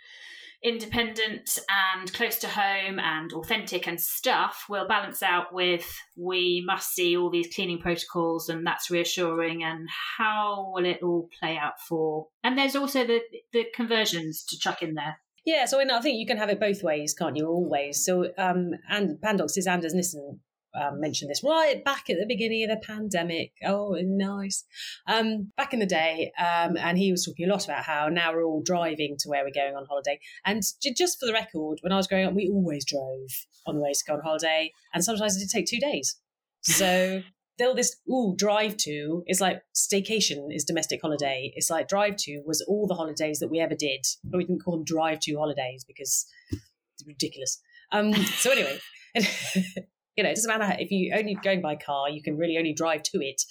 independent 0.64 1.58
and 1.68 2.10
close 2.14 2.38
to 2.38 2.48
home 2.48 2.98
and 2.98 3.32
authentic 3.34 3.86
and 3.86 4.00
stuff 4.00 4.64
will 4.66 4.88
balance 4.88 5.22
out 5.22 5.52
with 5.52 5.94
we 6.16 6.64
must 6.66 6.94
see 6.94 7.14
all 7.14 7.30
these 7.30 7.54
cleaning 7.54 7.78
protocols 7.78 8.48
and 8.48 8.66
that's 8.66 8.90
reassuring 8.90 9.62
and 9.62 9.86
how 10.16 10.72
will 10.74 10.86
it 10.86 11.00
all 11.02 11.28
play 11.38 11.58
out 11.58 11.78
for 11.86 12.28
and 12.42 12.56
there's 12.56 12.74
also 12.74 13.06
the 13.06 13.20
the 13.52 13.66
conversions 13.74 14.42
to 14.42 14.58
chuck 14.58 14.82
in 14.82 14.94
there. 14.94 15.20
Yeah 15.44 15.66
so 15.66 15.78
i 15.78 16.00
think 16.00 16.18
you 16.18 16.26
can 16.26 16.38
have 16.38 16.48
it 16.48 16.58
both 16.58 16.82
ways 16.82 17.12
can't 17.12 17.36
you? 17.36 17.46
Always. 17.46 18.02
So 18.02 18.30
um 18.38 18.70
and 18.88 19.20
Pandox's 19.20 19.66
anders 19.66 19.92
nissen 19.92 20.40
um, 20.74 21.00
mentioned 21.00 21.30
this 21.30 21.42
right 21.44 21.84
back 21.84 22.10
at 22.10 22.16
the 22.18 22.26
beginning 22.26 22.64
of 22.64 22.70
the 22.70 22.86
pandemic. 22.86 23.52
Oh, 23.64 23.96
nice. 24.02 24.64
Um, 25.06 25.52
back 25.56 25.72
in 25.72 25.80
the 25.80 25.86
day, 25.86 26.32
um, 26.38 26.76
and 26.76 26.98
he 26.98 27.10
was 27.10 27.24
talking 27.24 27.48
a 27.48 27.52
lot 27.52 27.64
about 27.64 27.84
how 27.84 28.08
now 28.08 28.32
we're 28.32 28.44
all 28.44 28.62
driving 28.62 29.16
to 29.20 29.28
where 29.28 29.44
we're 29.44 29.50
going 29.50 29.76
on 29.76 29.86
holiday. 29.86 30.18
And 30.44 30.62
j- 30.82 30.94
just 30.94 31.18
for 31.20 31.26
the 31.26 31.32
record, 31.32 31.78
when 31.82 31.92
I 31.92 31.96
was 31.96 32.06
growing 32.06 32.26
up, 32.26 32.34
we 32.34 32.48
always 32.48 32.84
drove 32.84 33.28
on 33.66 33.76
the 33.76 33.82
way 33.82 33.92
to 33.92 34.04
go 34.06 34.14
on 34.14 34.20
holiday, 34.20 34.72
and 34.92 35.04
sometimes 35.04 35.36
it 35.36 35.40
did 35.40 35.50
take 35.50 35.66
two 35.66 35.80
days. 35.80 36.16
So 36.62 37.22
still 37.54 37.74
this 37.74 37.96
ooh 38.10 38.34
drive 38.36 38.76
to 38.76 39.22
is 39.26 39.40
like 39.40 39.62
staycation 39.74 40.48
is 40.50 40.64
domestic 40.64 41.00
holiday 41.00 41.52
it's 41.54 41.70
like 41.70 41.86
drive 41.86 42.16
to 42.16 42.42
was 42.44 42.60
all 42.66 42.86
the 42.86 42.94
holidays 42.94 43.38
that 43.38 43.48
we 43.48 43.60
ever 43.60 43.74
did 43.74 44.04
but 44.24 44.38
we 44.38 44.44
didn't 44.44 44.62
call 44.62 44.76
them 44.76 44.84
drive 44.84 45.20
to 45.20 45.36
holidays 45.36 45.84
because 45.84 46.26
it's 46.50 47.06
ridiculous 47.06 47.60
um 47.92 48.12
so 48.12 48.50
anyway 48.50 48.78
you 50.16 50.24
know, 50.24 50.30
it 50.30 50.36
doesn't 50.36 50.58
matter 50.58 50.76
if 50.78 50.90
you 50.90 51.14
only 51.14 51.36
going 51.42 51.60
by 51.60 51.76
car, 51.76 52.08
you 52.08 52.22
can 52.22 52.36
really 52.36 52.58
only 52.58 52.72
drive 52.72 53.02
to 53.04 53.18
it. 53.20 53.42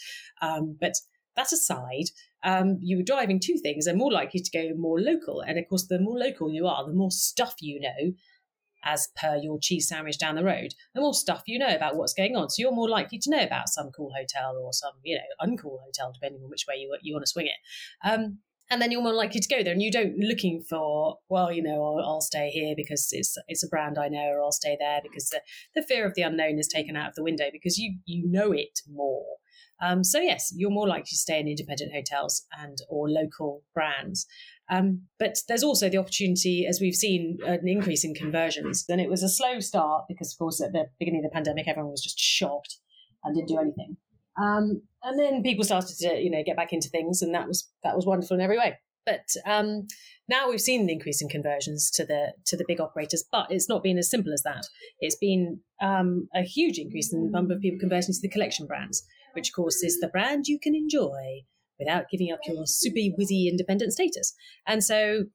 Um, 0.41 0.77
but 0.79 0.93
that 1.35 1.51
aside, 1.51 2.09
um, 2.43 2.77
you 2.81 2.99
are 2.99 3.03
driving 3.03 3.39
two 3.39 3.57
things 3.61 3.87
are 3.87 3.95
more 3.95 4.11
likely 4.11 4.39
to 4.39 4.51
go 4.51 4.75
more 4.77 4.99
local. 4.99 5.41
And 5.41 5.57
of 5.57 5.67
course, 5.67 5.87
the 5.87 5.99
more 5.99 6.17
local 6.17 6.51
you 6.51 6.67
are, 6.67 6.85
the 6.85 6.93
more 6.93 7.11
stuff 7.11 7.55
you 7.61 7.79
know, 7.79 8.13
as 8.85 9.07
per 9.15 9.37
your 9.37 9.57
cheese 9.59 9.87
sandwich 9.87 10.17
down 10.17 10.35
the 10.35 10.43
road, 10.43 10.73
the 10.93 11.01
more 11.01 11.13
stuff 11.13 11.43
you 11.47 11.57
know 11.57 11.73
about 11.73 11.95
what's 11.95 12.13
going 12.13 12.35
on. 12.35 12.49
So 12.49 12.61
you're 12.61 12.73
more 12.73 12.89
likely 12.89 13.17
to 13.19 13.29
know 13.29 13.41
about 13.41 13.69
some 13.69 13.91
cool 13.91 14.11
hotel 14.15 14.57
or 14.61 14.73
some, 14.73 14.93
you 15.03 15.15
know, 15.15 15.21
uncool 15.47 15.79
hotel, 15.85 16.11
depending 16.13 16.43
on 16.43 16.49
which 16.49 16.65
way 16.67 16.75
you, 16.75 16.95
you 17.01 17.13
want 17.13 17.23
to 17.23 17.31
swing 17.31 17.47
it. 17.47 18.07
Um, 18.07 18.39
and 18.73 18.81
then 18.81 18.89
you're 18.89 19.03
more 19.03 19.13
likely 19.13 19.39
to 19.39 19.47
go 19.47 19.61
there 19.61 19.71
and 19.71 19.83
you 19.83 19.91
don't 19.91 20.17
looking 20.17 20.63
for 20.67 21.19
well 21.29 21.51
you 21.51 21.61
know 21.61 21.83
I'll, 21.85 22.03
I'll, 22.03 22.21
stay 22.21 22.49
here 22.49 22.73
because 22.75 23.09
it's 23.11 23.37
it's 23.47 23.63
a 23.63 23.67
brand 23.67 23.99
i 23.99 24.07
know 24.07 24.31
or 24.31 24.41
i'll 24.41 24.51
stay 24.51 24.75
there 24.79 24.99
because 25.03 25.29
the, 25.29 25.41
the 25.75 25.83
fear 25.83 26.07
of 26.07 26.15
the 26.15 26.23
unknown 26.23 26.57
is 26.57 26.67
taken 26.67 26.95
out 26.95 27.09
of 27.09 27.15
the 27.15 27.23
window 27.23 27.45
because 27.51 27.77
you 27.77 27.97
you 28.05 28.29
know 28.29 28.51
it 28.51 28.79
more. 28.91 29.25
Um, 29.81 30.03
so 30.03 30.19
yes 30.19 30.51
you're 30.55 30.71
more 30.71 30.87
likely 30.87 31.09
to 31.09 31.15
stay 31.15 31.39
in 31.39 31.47
independent 31.47 31.91
hotels 31.93 32.45
and 32.57 32.77
or 32.89 33.09
local 33.09 33.63
brands. 33.73 34.25
Um, 34.69 35.03
but 35.19 35.37
there's 35.47 35.63
also 35.63 35.89
the 35.89 35.97
opportunity 35.97 36.65
as 36.67 36.79
we've 36.81 36.95
seen 36.95 37.37
an 37.45 37.67
increase 37.67 38.05
in 38.05 38.13
conversions. 38.13 38.85
And 38.87 39.01
it 39.01 39.09
was 39.09 39.21
a 39.21 39.29
slow 39.29 39.59
start 39.59 40.05
because 40.07 40.33
of 40.33 40.39
course 40.39 40.61
at 40.61 40.71
the 40.71 40.85
beginning 40.99 41.23
of 41.23 41.29
the 41.29 41.33
pandemic 41.33 41.67
everyone 41.67 41.91
was 41.91 42.01
just 42.01 42.17
shocked 42.17 42.77
and 43.23 43.35
didn't 43.35 43.49
do 43.49 43.59
anything. 43.59 43.97
Um, 44.41 44.81
and 45.03 45.19
then 45.19 45.43
people 45.43 45.63
started 45.63 45.97
to, 45.97 46.19
you 46.19 46.29
know, 46.29 46.43
get 46.45 46.55
back 46.55 46.73
into 46.73 46.89
things, 46.89 47.21
and 47.21 47.33
that 47.33 47.47
was 47.47 47.69
that 47.83 47.95
was 47.95 48.05
wonderful 48.05 48.35
in 48.35 48.41
every 48.41 48.57
way. 48.57 48.77
But 49.05 49.27
um, 49.45 49.87
now 50.29 50.49
we've 50.49 50.61
seen 50.61 50.85
the 50.85 50.93
increase 50.93 51.21
in 51.21 51.27
conversions 51.27 51.91
to 51.91 52.05
the 52.05 52.33
to 52.45 52.57
the 52.57 52.65
big 52.67 52.79
operators, 52.79 53.25
but 53.31 53.47
it's 53.51 53.69
not 53.69 53.83
been 53.83 53.97
as 53.97 54.09
simple 54.09 54.33
as 54.33 54.43
that. 54.43 54.65
It's 54.99 55.17
been 55.17 55.59
um, 55.81 56.29
a 56.33 56.41
huge 56.41 56.77
increase 56.77 57.11
in 57.11 57.25
the 57.25 57.31
number 57.31 57.53
of 57.53 57.61
people 57.61 57.79
converting 57.79 58.13
to 58.13 58.21
the 58.21 58.29
collection 58.29 58.65
brands, 58.65 59.03
which 59.33 59.49
of 59.49 59.55
course 59.55 59.83
is 59.83 59.99
the 59.99 60.07
brand 60.07 60.47
you 60.47 60.59
can 60.59 60.75
enjoy 60.75 61.41
without 61.79 62.09
giving 62.09 62.31
up 62.31 62.39
your 62.45 62.65
super 62.65 62.99
whizzy 62.99 63.49
independent 63.49 63.91
status. 63.91 64.33
And 64.65 64.83
so 64.83 65.25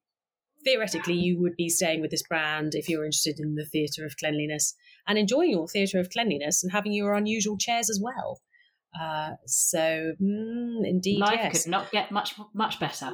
theoretically, 0.64 1.14
you 1.14 1.38
would 1.40 1.56
be 1.56 1.68
staying 1.68 2.00
with 2.00 2.10
this 2.10 2.22
brand 2.22 2.75
if 2.75 2.88
you're 2.88 3.04
interested 3.04 3.38
in 3.38 3.54
the 3.54 3.66
theatre 3.66 4.04
of 4.04 4.16
cleanliness 4.16 4.75
and 5.06 5.18
enjoying 5.18 5.50
your 5.50 5.68
theatre 5.68 6.00
of 6.00 6.10
cleanliness 6.10 6.62
and 6.62 6.72
having 6.72 6.92
your 6.92 7.14
unusual 7.14 7.58
chairs 7.58 7.90
as 7.90 8.00
well. 8.02 8.40
Uh, 8.99 9.33
so, 9.47 10.12
mm, 10.21 10.87
indeed, 10.87 11.21
Life 11.21 11.40
yes. 11.42 11.64
could 11.64 11.71
not 11.71 11.90
get 11.90 12.11
much 12.11 12.35
much 12.54 12.80
better. 12.80 13.12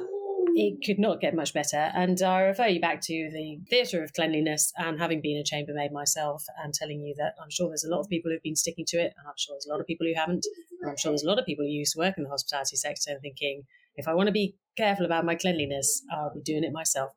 it 0.57 0.85
could 0.85 0.99
not 0.99 1.19
get 1.19 1.35
much 1.35 1.53
better. 1.53 1.91
And 1.93 2.21
I 2.21 2.41
refer 2.41 2.67
you 2.67 2.79
back 2.79 3.01
to 3.01 3.13
the 3.33 3.59
theatre 3.69 4.03
of 4.03 4.13
cleanliness 4.13 4.71
and 4.77 4.99
having 4.99 5.21
been 5.21 5.37
a 5.37 5.43
chambermaid 5.43 5.91
myself 5.91 6.45
and 6.63 6.73
telling 6.73 7.01
you 7.01 7.13
that 7.17 7.33
I'm 7.41 7.49
sure 7.49 7.67
there's 7.67 7.83
a 7.83 7.89
lot 7.89 7.99
of 7.99 8.09
people 8.09 8.31
who've 8.31 8.41
been 8.41 8.55
sticking 8.55 8.85
to 8.87 8.97
it, 8.97 9.13
and 9.17 9.27
I'm 9.27 9.33
sure 9.37 9.53
there's 9.55 9.65
a 9.65 9.71
lot 9.71 9.81
of 9.81 9.87
people 9.87 10.07
who 10.07 10.13
haven't. 10.15 10.45
And 10.81 10.89
I'm 10.89 10.97
sure 10.97 11.11
there's 11.11 11.23
a 11.23 11.29
lot 11.29 11.39
of 11.39 11.45
people 11.45 11.65
who 11.65 11.71
used 11.71 11.93
to 11.93 11.99
work 11.99 12.17
in 12.17 12.23
the 12.23 12.29
hospitality 12.29 12.77
sector 12.77 13.11
and 13.11 13.21
thinking, 13.21 13.63
if 13.95 14.07
I 14.07 14.13
want 14.13 14.27
to 14.27 14.33
be 14.33 14.55
careful 14.77 15.05
about 15.05 15.25
my 15.25 15.35
cleanliness, 15.35 16.01
I'll 16.11 16.33
be 16.33 16.41
doing 16.41 16.63
it 16.63 16.73
myself. 16.73 17.11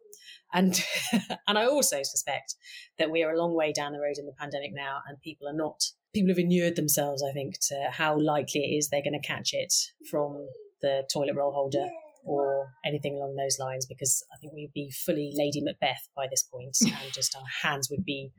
And 0.53 0.83
and 1.47 1.59
I 1.59 1.67
also 1.67 2.03
suspect 2.03 2.55
that 2.99 3.11
we 3.11 3.23
are 3.23 3.33
a 3.33 3.39
long 3.39 3.55
way 3.55 3.73
down 3.73 3.93
the 3.93 4.01
road 4.01 4.19
in 4.19 4.27
the 4.27 4.33
pandemic 4.33 4.73
now, 4.75 5.01
and 5.07 5.21
people 5.21 5.47
are 5.47 5.57
not 5.57 5.81
people 6.15 6.31
have 6.31 6.39
inured 6.39 6.77
themselves, 6.77 7.23
I 7.23 7.33
think, 7.33 7.59
to 7.69 7.89
how 7.91 8.19
likely 8.19 8.61
it 8.61 8.77
is 8.77 8.89
they're 8.89 9.03
going 9.03 9.21
to 9.21 9.27
catch 9.27 9.51
it 9.53 9.73
from 10.11 10.49
the 10.81 11.05
toilet 11.13 11.35
roll 11.37 11.53
holder 11.53 11.89
or 12.25 12.73
anything 12.85 13.17
along 13.17 13.37
those 13.37 13.59
lines 13.59 13.87
because 13.87 14.25
I 14.33 14.39
think 14.39 14.53
we'd 14.53 14.73
be 14.75 14.91
fully 14.91 15.33
Lady 15.35 15.61
Macbeth 15.63 16.09
by 16.15 16.27
this 16.31 16.43
point 16.43 16.77
and 16.83 17.13
just 17.13 17.37
our 17.37 17.45
hands 17.63 17.89
would 17.91 18.05
be 18.05 18.33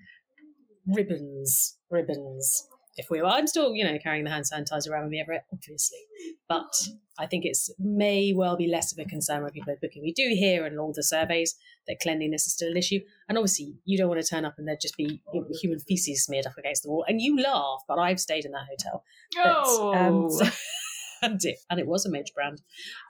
ribbons, 0.87 1.77
ribbons. 1.89 2.67
If 2.99 3.09
we 3.09 3.21
were, 3.21 3.27
I'm 3.27 3.47
still, 3.47 3.73
you 3.73 3.83
know, 3.83 3.97
carrying 4.03 4.23
the 4.25 4.29
hand 4.29 4.45
sanitizer 4.51 4.89
around 4.91 5.03
with 5.03 5.11
me 5.11 5.19
everywhere, 5.21 5.43
obviously. 5.53 5.99
But 6.47 6.71
I 7.17 7.25
think 7.25 7.45
it's 7.45 7.69
may 7.79 8.33
well 8.35 8.55
be 8.55 8.67
less 8.67 8.91
of 8.91 8.99
a 8.99 9.05
concern 9.09 9.41
when 9.43 9.51
people 9.51 9.73
are 9.73 9.77
booking. 9.81 10.03
We 10.03 10.13
do 10.13 10.27
hear 10.29 10.65
in 10.65 10.77
all 10.77 10.93
the 10.93 11.03
surveys 11.03 11.55
that 11.87 11.99
cleanliness 12.01 12.45
is 12.47 12.53
still 12.53 12.69
an 12.71 12.77
issue. 12.77 12.99
And 13.27 13.37
obviously, 13.37 13.73
you 13.85 13.97
don't 13.97 14.09
want 14.09 14.21
to 14.21 14.27
turn 14.27 14.45
up 14.45 14.55
and 14.57 14.67
there'd 14.67 14.81
just 14.81 14.97
be 14.97 15.21
human 15.61 15.79
feces 15.79 16.23
smeared 16.25 16.45
up 16.45 16.57
against 16.57 16.83
the 16.83 16.89
wall. 16.89 17.05
And 17.07 17.19
you 17.21 17.41
laugh, 17.41 17.79
but 17.87 17.97
I've 17.99 18.19
stayed 18.19 18.45
in 18.45 18.51
that 18.51 18.67
hotel. 18.69 19.03
But, 19.35 19.97
um, 19.97 20.25
Oh, 20.25 20.29
so- 20.29 20.49
and 21.21 21.39
it, 21.43 21.57
and 21.69 21.79
it 21.79 21.87
was 21.87 22.05
a 22.05 22.09
major 22.09 22.33
brand. 22.33 22.61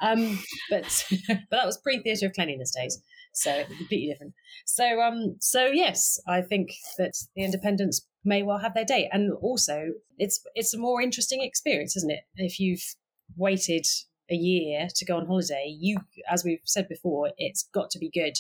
Um, 0.01 0.39
but 0.69 1.05
but 1.27 1.37
that 1.51 1.65
was 1.65 1.77
pre 1.77 2.01
theatre 2.01 2.25
of 2.27 2.33
cleanliness 2.33 2.73
days, 2.75 2.99
so 3.33 3.63
completely 3.65 4.07
different. 4.07 4.33
So 4.65 4.99
um, 5.01 5.35
so 5.39 5.67
yes, 5.67 6.19
I 6.27 6.41
think 6.41 6.71
that 6.97 7.13
the 7.35 7.43
independents 7.43 8.07
may 8.23 8.43
well 8.43 8.59
have 8.59 8.73
their 8.73 8.85
day, 8.85 9.09
and 9.11 9.31
also 9.41 9.93
it's 10.17 10.41
it's 10.55 10.73
a 10.73 10.77
more 10.77 11.01
interesting 11.01 11.41
experience, 11.41 11.95
isn't 11.95 12.11
it? 12.11 12.23
If 12.35 12.59
you've 12.59 12.83
waited 13.37 13.85
a 14.29 14.35
year 14.35 14.87
to 14.95 15.05
go 15.05 15.17
on 15.17 15.27
holiday, 15.27 15.75
you, 15.79 15.99
as 16.29 16.43
we've 16.43 16.61
said 16.65 16.87
before, 16.87 17.31
it's 17.37 17.63
got 17.73 17.89
to 17.91 17.99
be 17.99 18.09
good. 18.09 18.37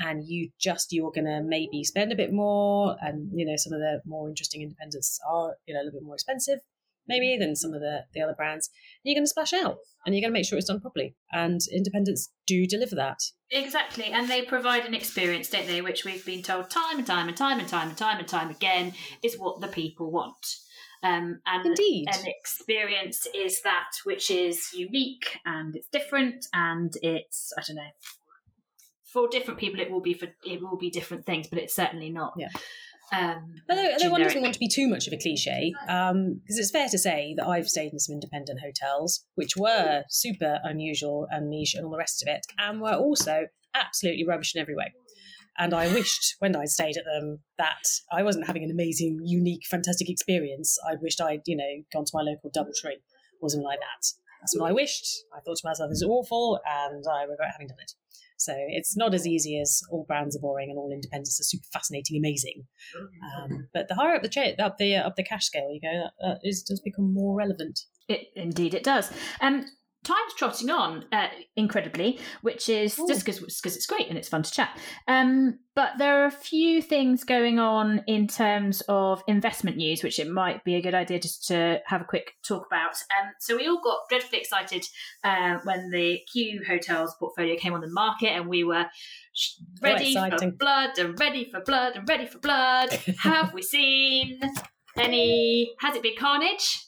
And 0.00 0.24
you 0.24 0.50
just 0.60 0.92
you're 0.92 1.10
gonna 1.10 1.42
maybe 1.42 1.82
spend 1.82 2.12
a 2.12 2.16
bit 2.16 2.32
more, 2.32 2.96
and 3.00 3.30
you 3.34 3.44
know 3.44 3.56
some 3.56 3.72
of 3.72 3.80
the 3.80 4.00
more 4.06 4.28
interesting 4.28 4.62
independents 4.62 5.18
are 5.28 5.56
you 5.66 5.74
know 5.74 5.80
a 5.80 5.84
little 5.84 5.98
bit 5.98 6.06
more 6.06 6.14
expensive, 6.14 6.60
maybe 7.08 7.36
than 7.38 7.56
some 7.56 7.72
of 7.72 7.80
the 7.80 8.04
the 8.14 8.20
other 8.20 8.34
brands. 8.34 8.70
You're 9.02 9.14
going 9.14 9.24
to 9.24 9.28
splash 9.28 9.52
out, 9.52 9.76
and 10.04 10.14
you're 10.14 10.22
going 10.22 10.32
to 10.32 10.38
make 10.38 10.46
sure 10.46 10.58
it's 10.58 10.68
done 10.68 10.80
properly. 10.80 11.14
And 11.32 11.60
independents 11.72 12.30
do 12.46 12.66
deliver 12.66 12.94
that. 12.96 13.18
exactly. 13.50 14.06
And 14.06 14.28
they 14.28 14.42
provide 14.42 14.84
an 14.86 14.94
experience, 14.94 15.48
don't 15.48 15.66
they? 15.66 15.80
Which 15.80 16.04
we've 16.04 16.24
been 16.24 16.42
told 16.42 16.70
time 16.70 16.98
and 16.98 17.06
time 17.06 17.28
and 17.28 17.36
time 17.36 17.58
and 17.58 17.68
time 17.68 17.88
and 17.88 17.96
time 17.96 18.18
and 18.18 18.28
time 18.28 18.50
again 18.50 18.92
is 19.22 19.38
what 19.38 19.60
the 19.60 19.68
people 19.68 20.10
want. 20.10 20.46
Um, 21.02 21.40
and 21.46 21.64
Indeed. 21.64 22.08
an 22.12 22.26
experience 22.26 23.26
is 23.32 23.62
that 23.62 23.90
which 24.04 24.30
is 24.32 24.72
unique 24.74 25.38
and 25.46 25.76
it's 25.76 25.88
different 25.88 26.46
and 26.52 26.92
it's 27.02 27.52
I 27.56 27.62
don't 27.66 27.76
know. 27.76 27.90
For 29.04 29.28
different 29.28 29.58
people, 29.60 29.80
it 29.80 29.90
will 29.90 30.00
be 30.00 30.12
for 30.14 30.26
it 30.44 30.60
will 30.60 30.76
be 30.76 30.90
different 30.90 31.24
things, 31.24 31.46
but 31.48 31.58
it's 31.58 31.74
certainly 31.74 32.10
not. 32.10 32.34
Yeah. 32.36 32.48
Um, 33.12 33.54
Although, 33.70 33.92
although 33.92 34.10
one 34.10 34.22
doesn't 34.22 34.42
want 34.42 34.54
to 34.54 34.60
be 34.60 34.68
too 34.68 34.88
much 34.88 35.06
of 35.06 35.12
a 35.12 35.16
cliche, 35.16 35.72
because 35.86 36.58
it's 36.58 36.70
fair 36.70 36.88
to 36.88 36.98
say 36.98 37.34
that 37.36 37.46
I've 37.46 37.68
stayed 37.68 37.92
in 37.92 37.98
some 37.98 38.14
independent 38.14 38.60
hotels, 38.60 39.24
which 39.34 39.56
were 39.56 40.04
super 40.10 40.58
unusual 40.62 41.26
and 41.30 41.48
niche 41.48 41.74
and 41.74 41.84
all 41.84 41.90
the 41.90 41.98
rest 41.98 42.22
of 42.22 42.28
it, 42.28 42.46
and 42.58 42.80
were 42.80 42.94
also 42.94 43.46
absolutely 43.74 44.26
rubbish 44.26 44.54
in 44.54 44.60
every 44.60 44.74
way. 44.74 44.92
And 45.58 45.74
I 45.74 45.92
wished 45.92 46.36
when 46.38 46.54
I 46.54 46.66
stayed 46.66 46.96
at 46.96 47.04
them 47.04 47.40
that 47.58 47.82
I 48.12 48.22
wasn't 48.22 48.46
having 48.46 48.62
an 48.62 48.70
amazing, 48.70 49.20
unique, 49.24 49.66
fantastic 49.66 50.08
experience. 50.08 50.78
I 50.88 50.94
wished 51.00 51.20
I'd, 51.20 51.42
you 51.46 51.56
know, 51.56 51.82
gone 51.92 52.04
to 52.04 52.12
my 52.14 52.22
local 52.22 52.50
DoubleTree 52.50 53.00
or 53.40 53.48
something 53.48 53.66
like 53.66 53.80
that. 53.80 54.12
That's 54.40 54.56
what 54.56 54.70
I 54.70 54.72
wished. 54.72 55.24
I 55.36 55.40
thought 55.40 55.56
to 55.56 55.66
myself, 55.66 55.90
this 55.90 55.98
is 55.98 56.04
awful, 56.08 56.60
and 56.64 57.04
I 57.10 57.24
regret 57.24 57.50
having 57.52 57.66
done 57.66 57.78
it. 57.80 57.92
So 58.38 58.54
it's 58.56 58.96
not 58.96 59.14
as 59.14 59.26
easy 59.26 59.60
as 59.60 59.82
all 59.90 60.04
brands 60.06 60.36
are 60.36 60.40
boring 60.40 60.70
and 60.70 60.78
all 60.78 60.92
independents 60.92 61.40
are 61.40 61.44
super 61.44 61.66
fascinating, 61.72 62.16
amazing. 62.16 62.64
Um, 63.42 63.68
but 63.74 63.88
the 63.88 63.94
higher 63.94 64.14
up 64.14 64.22
the 64.22 64.28
cha- 64.28 64.54
up 64.58 64.78
the 64.78 64.96
uh, 64.96 65.06
up 65.06 65.16
the 65.16 65.24
cash 65.24 65.46
scale 65.46 65.70
you 65.72 65.80
go, 65.80 65.92
that, 65.92 66.12
that 66.20 66.38
is, 66.48 66.62
does 66.62 66.80
become 66.80 67.12
more 67.12 67.36
relevant. 67.36 67.80
It, 68.08 68.28
indeed, 68.34 68.74
it 68.74 68.84
does. 68.84 69.12
Um, 69.40 69.66
time's 70.08 70.34
trotting 70.34 70.70
on 70.70 71.04
uh, 71.12 71.28
incredibly, 71.56 72.18
which 72.42 72.68
is 72.68 72.98
Ooh. 72.98 73.06
just 73.06 73.24
because 73.24 73.76
it's 73.76 73.86
great 73.86 74.08
and 74.08 74.16
it's 74.16 74.28
fun 74.28 74.42
to 74.42 74.50
chat. 74.50 74.78
Um, 75.06 75.58
but 75.74 75.92
there 75.98 76.22
are 76.22 76.26
a 76.26 76.30
few 76.32 76.82
things 76.82 77.22
going 77.22 77.58
on 77.58 78.02
in 78.06 78.26
terms 78.26 78.82
of 78.88 79.22
investment 79.28 79.76
news, 79.76 80.02
which 80.02 80.18
it 80.18 80.28
might 80.28 80.64
be 80.64 80.74
a 80.74 80.82
good 80.82 80.94
idea 80.94 81.20
just 81.20 81.46
to 81.48 81.80
have 81.86 82.00
a 82.00 82.04
quick 82.04 82.32
talk 82.42 82.66
about. 82.66 82.94
Um, 83.16 83.30
so 83.38 83.56
we 83.56 83.68
all 83.68 83.80
got 83.80 83.98
dreadfully 84.08 84.40
excited 84.40 84.86
uh, 85.22 85.58
when 85.64 85.90
the 85.90 86.20
Q 86.32 86.62
Hotels 86.66 87.14
portfolio 87.18 87.56
came 87.56 87.74
on 87.74 87.80
the 87.80 87.90
market, 87.90 88.30
and 88.30 88.48
we 88.48 88.64
were 88.64 88.86
ready 89.80 90.14
for 90.14 90.50
blood 90.50 90.98
and 90.98 91.18
ready 91.20 91.48
for 91.50 91.60
blood 91.60 91.96
and 91.96 92.08
ready 92.08 92.26
for 92.26 92.38
blood. 92.38 92.92
have 93.22 93.54
we 93.54 93.62
seen 93.62 94.40
any? 94.96 95.70
Has 95.80 95.94
it 95.94 96.02
been 96.02 96.16
carnage? 96.18 96.86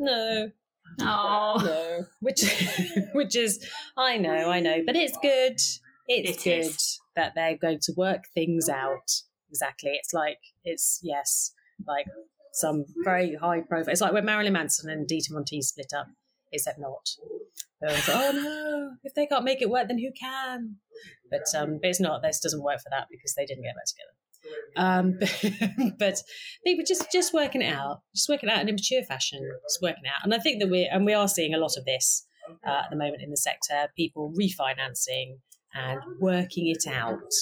No, 0.00 0.50
Oh. 1.00 1.60
no, 1.64 2.06
which 2.20 2.42
which 3.12 3.36
is 3.36 3.64
I 3.96 4.16
know, 4.18 4.50
I 4.50 4.60
know, 4.60 4.78
but 4.84 4.96
it's 4.96 5.16
good. 5.22 5.60
It's 6.08 6.30
It 6.38 6.44
good 6.44 6.66
is. 6.66 7.00
that 7.16 7.32
they're 7.34 7.56
going 7.56 7.78
to 7.82 7.92
work 7.96 8.24
things 8.34 8.68
out. 8.68 9.10
Exactly, 9.48 9.92
it's 9.94 10.12
like 10.12 10.38
it's 10.64 11.00
yes, 11.02 11.52
like 11.86 12.06
some 12.52 12.84
very 13.04 13.36
high 13.36 13.60
profile. 13.60 13.92
It's 13.92 14.00
like 14.00 14.12
when 14.12 14.24
Marilyn 14.24 14.52
Manson 14.52 14.90
and 14.90 15.06
Dita 15.06 15.30
Teese 15.32 15.64
split 15.64 15.92
up, 15.96 16.08
except 16.52 16.78
not. 16.78 17.08
Like, 17.82 18.08
oh 18.08 18.32
no! 18.34 18.90
If 19.04 19.14
they 19.14 19.26
can't 19.26 19.44
make 19.44 19.62
it 19.62 19.70
work, 19.70 19.88
then 19.88 19.98
who 19.98 20.10
can? 20.18 20.76
But 21.30 21.44
um, 21.56 21.78
but 21.80 21.88
it's 21.88 22.00
not. 22.00 22.22
This 22.22 22.40
doesn't 22.40 22.62
work 22.62 22.78
for 22.78 22.90
that 22.90 23.06
because 23.10 23.34
they 23.34 23.46
didn't 23.46 23.64
get 23.64 23.74
back 23.74 23.86
together. 23.86 24.14
Um, 24.76 25.16
but, 25.20 25.98
but 25.98 26.22
people 26.64 26.84
just 26.86 27.10
just 27.12 27.34
working 27.34 27.62
it 27.62 27.72
out, 27.72 28.00
just 28.14 28.28
working 28.28 28.48
out 28.48 28.60
in 28.60 28.68
a 28.68 28.72
mature 28.72 29.02
fashion, 29.02 29.40
just 29.68 29.80
working 29.82 30.04
out. 30.06 30.24
And 30.24 30.34
I 30.34 30.38
think 30.38 30.60
that 30.60 30.68
we 30.68 30.84
and 30.84 31.04
we 31.04 31.14
are 31.14 31.28
seeing 31.28 31.54
a 31.54 31.58
lot 31.58 31.76
of 31.76 31.84
this 31.84 32.26
uh, 32.66 32.82
at 32.84 32.90
the 32.90 32.96
moment 32.96 33.22
in 33.22 33.30
the 33.30 33.36
sector. 33.36 33.88
People 33.96 34.32
refinancing 34.38 35.38
and 35.74 36.00
working 36.20 36.68
it 36.68 36.86
out, 36.86 37.32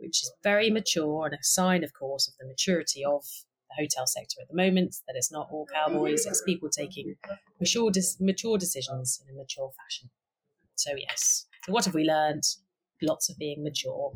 which 0.00 0.22
is 0.22 0.32
very 0.42 0.70
mature 0.70 1.26
and 1.26 1.34
a 1.34 1.38
sign, 1.42 1.84
of 1.84 1.92
course, 1.92 2.28
of 2.28 2.34
the 2.40 2.46
maturity 2.46 3.04
of 3.04 3.24
the 3.68 3.82
hotel 3.82 4.06
sector 4.06 4.36
at 4.40 4.48
the 4.48 4.56
moment. 4.56 4.96
That 5.06 5.16
it's 5.16 5.32
not 5.32 5.48
all 5.50 5.66
cowboys; 5.72 6.26
it's 6.26 6.42
people 6.42 6.68
taking 6.68 7.14
mature 7.60 7.90
mature 8.20 8.58
decisions 8.58 9.22
in 9.24 9.34
a 9.34 9.38
mature 9.38 9.70
fashion. 9.84 10.10
So 10.74 10.92
yes. 10.96 11.46
So 11.66 11.72
what 11.72 11.84
have 11.84 11.94
we 11.94 12.04
learned? 12.04 12.44
Lots 13.02 13.30
of 13.30 13.38
being 13.38 13.62
mature. 13.62 14.12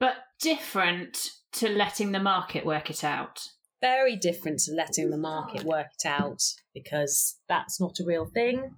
but 0.00 0.14
different 0.40 1.30
to 1.56 1.68
letting 1.68 2.12
the 2.12 2.20
market 2.20 2.64
work 2.64 2.90
it 2.90 3.04
out. 3.04 3.48
very 3.80 4.16
different 4.16 4.58
to 4.58 4.72
letting 4.72 5.10
the 5.10 5.18
market 5.18 5.62
work 5.62 5.88
it 5.98 6.08
out 6.08 6.42
because 6.74 7.38
that's 7.48 7.80
not 7.80 8.00
a 8.00 8.04
real 8.04 8.26
thing. 8.26 8.74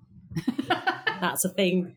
That's 1.20 1.44
a 1.44 1.48
thing. 1.48 1.96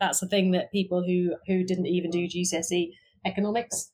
That's 0.00 0.22
a 0.22 0.26
thing 0.26 0.52
that 0.52 0.72
people 0.72 1.04
who 1.04 1.36
who 1.46 1.64
didn't 1.64 1.86
even 1.86 2.10
do 2.10 2.26
GCSE 2.26 2.92
economics, 3.24 3.92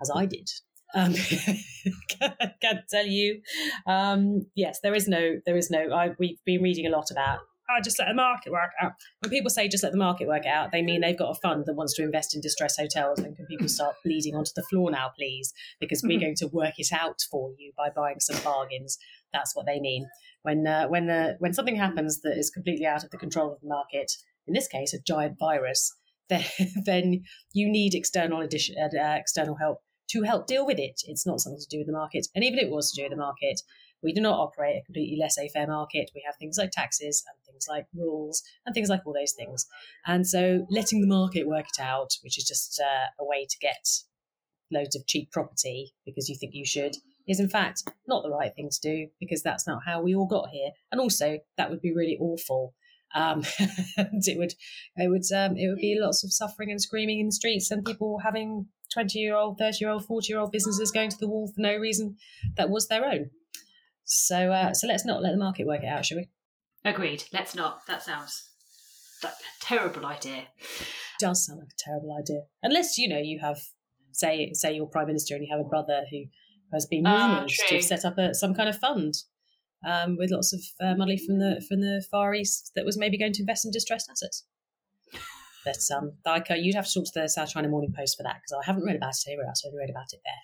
as 0.00 0.10
I 0.14 0.26
did, 0.26 0.50
um, 0.94 1.14
can, 2.08 2.34
can 2.60 2.82
tell 2.90 3.06
you. 3.06 3.40
Um, 3.86 4.46
yes, 4.54 4.80
there 4.82 4.94
is 4.94 5.08
no, 5.08 5.40
there 5.46 5.56
is 5.56 5.70
no. 5.70 5.90
I, 5.92 6.10
we've 6.18 6.42
been 6.44 6.62
reading 6.62 6.86
a 6.86 6.90
lot 6.90 7.10
about. 7.10 7.40
Oh, 7.74 7.80
just 7.82 7.98
let 7.98 8.08
the 8.08 8.14
market 8.14 8.52
work 8.52 8.70
out. 8.80 8.92
When 9.20 9.30
people 9.30 9.50
say 9.50 9.68
just 9.68 9.82
let 9.82 9.92
the 9.92 9.98
market 9.98 10.28
work 10.28 10.46
out, 10.46 10.72
they 10.72 10.82
mean 10.82 11.00
they've 11.00 11.18
got 11.18 11.30
a 11.30 11.40
fund 11.40 11.64
that 11.66 11.74
wants 11.74 11.94
to 11.94 12.02
invest 12.02 12.34
in 12.34 12.40
distressed 12.40 12.78
hotels. 12.78 13.18
And 13.20 13.36
can 13.36 13.46
people 13.46 13.68
start 13.68 13.94
bleeding 14.04 14.34
onto 14.34 14.50
the 14.54 14.62
floor 14.64 14.90
now, 14.90 15.10
please? 15.16 15.52
Because 15.80 16.02
we're 16.02 16.18
Mhm. 16.18 16.22
going 16.22 16.34
to 16.36 16.48
work 16.48 16.74
it 16.78 16.92
out 16.92 17.20
for 17.30 17.52
you 17.58 17.72
by 17.76 17.88
buying 17.90 18.20
some 18.20 18.42
bargains. 18.42 18.98
That's 19.32 19.54
what 19.56 19.66
they 19.66 19.80
mean. 19.80 20.06
When 20.42 20.66
uh, 20.66 20.88
when 20.88 21.08
uh, 21.08 21.34
when 21.38 21.52
something 21.54 21.76
happens 21.76 22.20
that 22.22 22.36
is 22.36 22.50
completely 22.50 22.86
out 22.86 23.04
of 23.04 23.10
the 23.10 23.18
control 23.18 23.52
of 23.52 23.60
the 23.60 23.68
market, 23.68 24.12
in 24.46 24.54
this 24.54 24.68
case, 24.68 24.92
a 24.92 25.00
giant 25.00 25.38
virus, 25.38 25.94
then 26.28 26.44
then 26.84 27.22
you 27.52 27.70
need 27.70 27.94
external 27.94 28.40
addition, 28.40 28.74
uh, 28.78 28.96
uh, 28.96 29.14
external 29.16 29.56
help 29.56 29.78
to 30.10 30.22
help 30.22 30.46
deal 30.46 30.66
with 30.66 30.78
it. 30.78 31.00
It's 31.06 31.26
not 31.26 31.40
something 31.40 31.60
to 31.60 31.66
do 31.70 31.78
with 31.78 31.86
the 31.86 31.92
market, 31.92 32.26
and 32.34 32.44
even 32.44 32.58
if 32.58 32.64
it 32.66 32.70
was 32.70 32.90
to 32.92 33.00
do 33.00 33.04
with 33.04 33.12
the 33.12 33.16
market, 33.24 33.60
we 34.02 34.12
do 34.12 34.20
not 34.20 34.38
operate 34.38 34.76
a 34.76 34.84
completely 34.84 35.18
laissez-faire 35.20 35.66
market. 35.66 36.10
We 36.14 36.22
have 36.26 36.36
things 36.36 36.58
like 36.58 36.70
taxes 36.72 37.24
and 37.28 37.36
things 37.46 37.66
like 37.68 37.86
rules 37.94 38.42
and 38.66 38.74
things 38.74 38.88
like 38.88 39.06
all 39.06 39.12
those 39.12 39.32
things. 39.32 39.66
And 40.06 40.26
so, 40.26 40.66
letting 40.70 41.00
the 41.00 41.06
market 41.06 41.46
work 41.46 41.66
it 41.66 41.80
out, 41.80 42.10
which 42.22 42.38
is 42.38 42.44
just 42.44 42.80
uh, 42.80 43.06
a 43.20 43.24
way 43.24 43.46
to 43.48 43.58
get 43.60 43.86
loads 44.72 44.96
of 44.96 45.06
cheap 45.06 45.30
property 45.30 45.94
because 46.04 46.28
you 46.28 46.36
think 46.36 46.54
you 46.54 46.64
should, 46.64 46.96
is 47.28 47.38
in 47.38 47.48
fact 47.48 47.84
not 48.08 48.22
the 48.22 48.30
right 48.30 48.54
thing 48.54 48.68
to 48.70 48.80
do 48.80 49.08
because 49.20 49.42
that's 49.42 49.66
not 49.66 49.82
how 49.86 50.02
we 50.02 50.14
all 50.14 50.26
got 50.26 50.48
here. 50.48 50.70
And 50.90 51.00
also, 51.00 51.38
that 51.56 51.70
would 51.70 51.80
be 51.80 51.94
really 51.94 52.18
awful. 52.20 52.74
Um, 53.14 53.44
and 53.96 54.26
it 54.26 54.38
would, 54.38 54.54
it 54.96 55.10
would, 55.10 55.30
um, 55.36 55.56
it 55.56 55.68
would 55.68 55.78
be 55.78 55.98
lots 56.00 56.24
of 56.24 56.32
suffering 56.32 56.70
and 56.70 56.80
screaming 56.80 57.20
in 57.20 57.26
the 57.26 57.32
streets, 57.32 57.70
and 57.70 57.84
people 57.84 58.20
having 58.24 58.66
twenty-year-old, 58.92 59.58
thirty-year-old, 59.58 60.06
forty-year-old 60.06 60.50
businesses 60.50 60.90
going 60.90 61.10
to 61.10 61.18
the 61.18 61.28
wall 61.28 61.52
for 61.54 61.60
no 61.60 61.76
reason 61.76 62.16
that 62.56 62.70
was 62.70 62.88
their 62.88 63.04
own. 63.04 63.30
So, 64.14 64.52
uh, 64.52 64.74
so 64.74 64.86
let's 64.86 65.06
not 65.06 65.22
let 65.22 65.32
the 65.32 65.38
market 65.38 65.66
work 65.66 65.82
it 65.82 65.86
out, 65.86 66.04
shall 66.04 66.18
we? 66.18 66.28
Agreed. 66.84 67.24
Let's 67.32 67.54
not. 67.54 67.86
That 67.86 68.02
sounds 68.02 68.50
like 69.22 69.32
a 69.32 69.64
terrible 69.64 70.04
idea. 70.04 70.48
does 71.18 71.46
sound 71.46 71.60
like 71.60 71.68
a 71.68 71.78
terrible 71.82 72.14
idea. 72.18 72.42
Unless 72.62 72.98
you 72.98 73.08
know 73.08 73.18
you 73.18 73.38
have, 73.40 73.58
say, 74.12 74.50
say 74.52 74.74
you're 74.74 74.86
prime 74.86 75.06
minister 75.06 75.34
and 75.34 75.44
you 75.44 75.50
have 75.50 75.64
a 75.64 75.68
brother 75.68 76.02
who 76.10 76.24
has 76.72 76.86
been 76.86 77.06
Ah, 77.06 77.34
rumoured 77.36 77.48
to 77.68 77.74
have 77.76 77.84
set 77.84 78.04
up 78.04 78.18
a, 78.18 78.34
some 78.34 78.54
kind 78.54 78.68
of 78.68 78.76
fund 78.78 79.14
um, 79.86 80.16
with 80.18 80.30
lots 80.30 80.52
of 80.52 80.60
uh, 80.80 80.94
money 80.94 81.16
from 81.16 81.38
the 81.38 81.64
from 81.68 81.80
the 81.80 82.04
Far 82.10 82.34
East 82.34 82.72
that 82.74 82.84
was 82.84 82.98
maybe 82.98 83.16
going 83.18 83.32
to 83.32 83.42
invest 83.42 83.64
in 83.64 83.70
distressed 83.70 84.10
assets. 84.10 84.44
But 85.64 85.78
um, 85.96 86.12
like 86.26 86.50
uh, 86.50 86.54
you'd 86.54 86.74
have 86.74 86.86
to 86.88 86.92
talk 86.94 87.04
to 87.12 87.20
the 87.20 87.28
South 87.28 87.50
China 87.50 87.68
Morning 87.68 87.94
Post 87.96 88.16
for 88.16 88.24
that 88.24 88.36
because 88.42 88.60
I 88.60 88.66
haven't 88.66 88.84
read 88.84 88.96
about 88.96 89.14
it 89.14 89.24
anywhere 89.28 89.46
else. 89.46 89.62
I 89.64 89.68
only 89.68 89.78
read 89.78 89.90
about 89.90 90.12
it 90.12 90.20
there. 90.24 90.42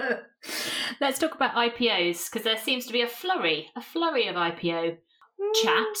Let's 1.00 1.18
talk 1.18 1.34
about 1.34 1.54
IPOs 1.54 2.30
because 2.30 2.44
there 2.44 2.58
seems 2.58 2.86
to 2.86 2.92
be 2.92 3.02
a 3.02 3.08
flurry, 3.08 3.68
a 3.76 3.82
flurry 3.82 4.26
of 4.28 4.36
IPO 4.36 4.96
chat. 5.62 5.96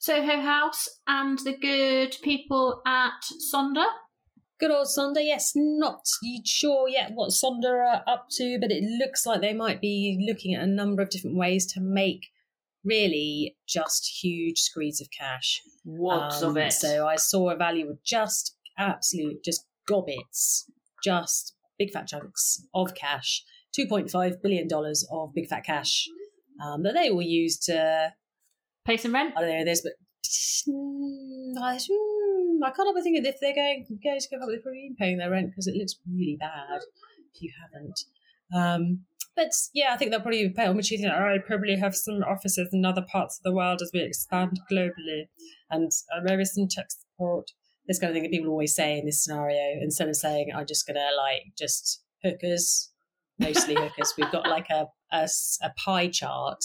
Soho 0.00 0.40
House 0.40 0.88
and 1.06 1.38
the 1.40 1.56
good 1.56 2.16
people 2.22 2.82
at 2.86 3.20
Sonder. 3.52 3.86
Good 4.60 4.70
old 4.70 4.86
Sonder, 4.86 5.24
yes, 5.24 5.52
not 5.54 6.00
sure 6.44 6.88
yet 6.88 7.12
what 7.14 7.30
Sonder 7.30 7.84
are 7.84 8.02
up 8.06 8.26
to, 8.32 8.58
but 8.60 8.70
it 8.72 8.82
looks 8.82 9.24
like 9.26 9.40
they 9.40 9.54
might 9.54 9.80
be 9.80 10.24
looking 10.28 10.54
at 10.54 10.62
a 10.62 10.66
number 10.66 11.02
of 11.02 11.10
different 11.10 11.36
ways 11.36 11.66
to 11.74 11.80
make 11.80 12.26
really 12.84 13.56
just 13.68 14.22
huge 14.22 14.58
screeds 14.60 15.00
of 15.00 15.08
cash. 15.16 15.60
Wads 15.84 16.42
Um, 16.42 16.50
of 16.50 16.56
it. 16.56 16.72
So 16.72 17.06
I 17.06 17.16
saw 17.16 17.50
a 17.50 17.56
value 17.56 17.88
of 17.90 18.02
just 18.02 18.56
absolute, 18.76 19.44
just 19.44 19.66
gobbets, 19.86 20.70
just 21.02 21.54
big 21.78 21.90
fat 21.92 22.06
chunks 22.06 22.66
of 22.74 22.94
cash, 22.94 23.42
$2.5 23.78 24.42
billion 24.42 24.68
of 25.10 25.34
big 25.34 25.48
fat 25.48 25.64
cash 25.64 26.06
um, 26.64 26.82
that 26.82 26.94
they 26.94 27.10
will 27.10 27.22
use 27.22 27.58
to 27.58 28.12
Pay 28.88 28.96
some 28.96 29.12
rent. 29.12 29.34
I 29.36 29.42
don't 29.42 29.66
know. 29.66 29.74
But 29.84 29.92
mm, 30.66 31.52
I, 31.62 31.78
can't 32.70 32.86
help 32.86 32.96
think 33.02 33.18
if 33.26 33.38
they're 33.38 33.54
going 33.54 33.84
going 34.02 34.18
to 34.18 34.28
go 34.30 34.42
up, 34.42 34.48
they're 34.48 34.62
probably 34.62 34.92
paying 34.98 35.18
their 35.18 35.30
rent 35.30 35.50
because 35.50 35.66
it 35.66 35.76
looks 35.76 35.96
really 36.10 36.38
bad. 36.40 36.80
If 37.34 37.42
you 37.42 37.52
haven't, 37.60 38.00
um, 38.56 39.04
but 39.36 39.50
yeah, 39.74 39.92
I 39.92 39.98
think 39.98 40.10
they'll 40.10 40.22
probably 40.22 40.48
pay. 40.48 40.72
Which 40.72 40.90
you 40.90 40.96
think, 40.96 41.12
I 41.12 41.36
probably 41.46 41.76
have 41.76 41.94
some 41.94 42.22
offices 42.22 42.70
in 42.72 42.86
other 42.86 43.04
parts 43.12 43.38
of 43.38 43.42
the 43.42 43.54
world 43.54 43.82
as 43.82 43.90
we 43.92 44.00
expand 44.00 44.58
globally, 44.72 45.28
and 45.68 45.90
uh, 46.16 46.22
maybe 46.22 46.46
some 46.46 46.66
tech 46.66 46.86
support. 46.90 47.50
This 47.88 47.98
kind 47.98 48.10
of 48.10 48.14
thing 48.14 48.22
that 48.22 48.30
people 48.30 48.50
always 48.50 48.74
say 48.74 48.98
in 48.98 49.06
this 49.06 49.24
scenario. 49.24 49.80
Instead 49.80 50.08
of 50.08 50.16
saying, 50.16 50.52
"I'm 50.54 50.66
just 50.66 50.86
gonna 50.86 51.08
like 51.16 51.42
just 51.56 52.02
hookers." 52.22 52.90
Mostly 53.40 53.74
hookers. 53.76 54.14
We've 54.18 54.30
got 54.32 54.46
like 54.48 54.68
a 54.70 54.86
a 55.10 55.70
pie 55.84 56.08
chart 56.08 56.58
of 56.58 56.64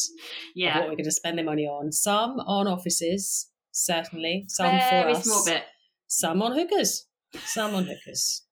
Yeah. 0.56 0.80
what 0.80 0.90
we're 0.90 0.96
going 0.96 1.04
to 1.06 1.12
spend 1.12 1.38
the 1.40 1.44
money 1.44 1.66
on. 1.66 1.92
Some 1.94 2.40
on 2.42 2.68
offices, 2.68 3.50
certainly. 3.72 4.46
Some 4.50 4.66
Very 4.72 5.14
for 5.14 5.20
us. 5.20 5.24
small 5.24 5.46
bit. 5.46 5.64
Some 6.08 6.42
on 6.42 6.52
hookers. 6.54 7.06
Some 7.46 7.74
on 7.76 7.86
hookers. 7.86 8.44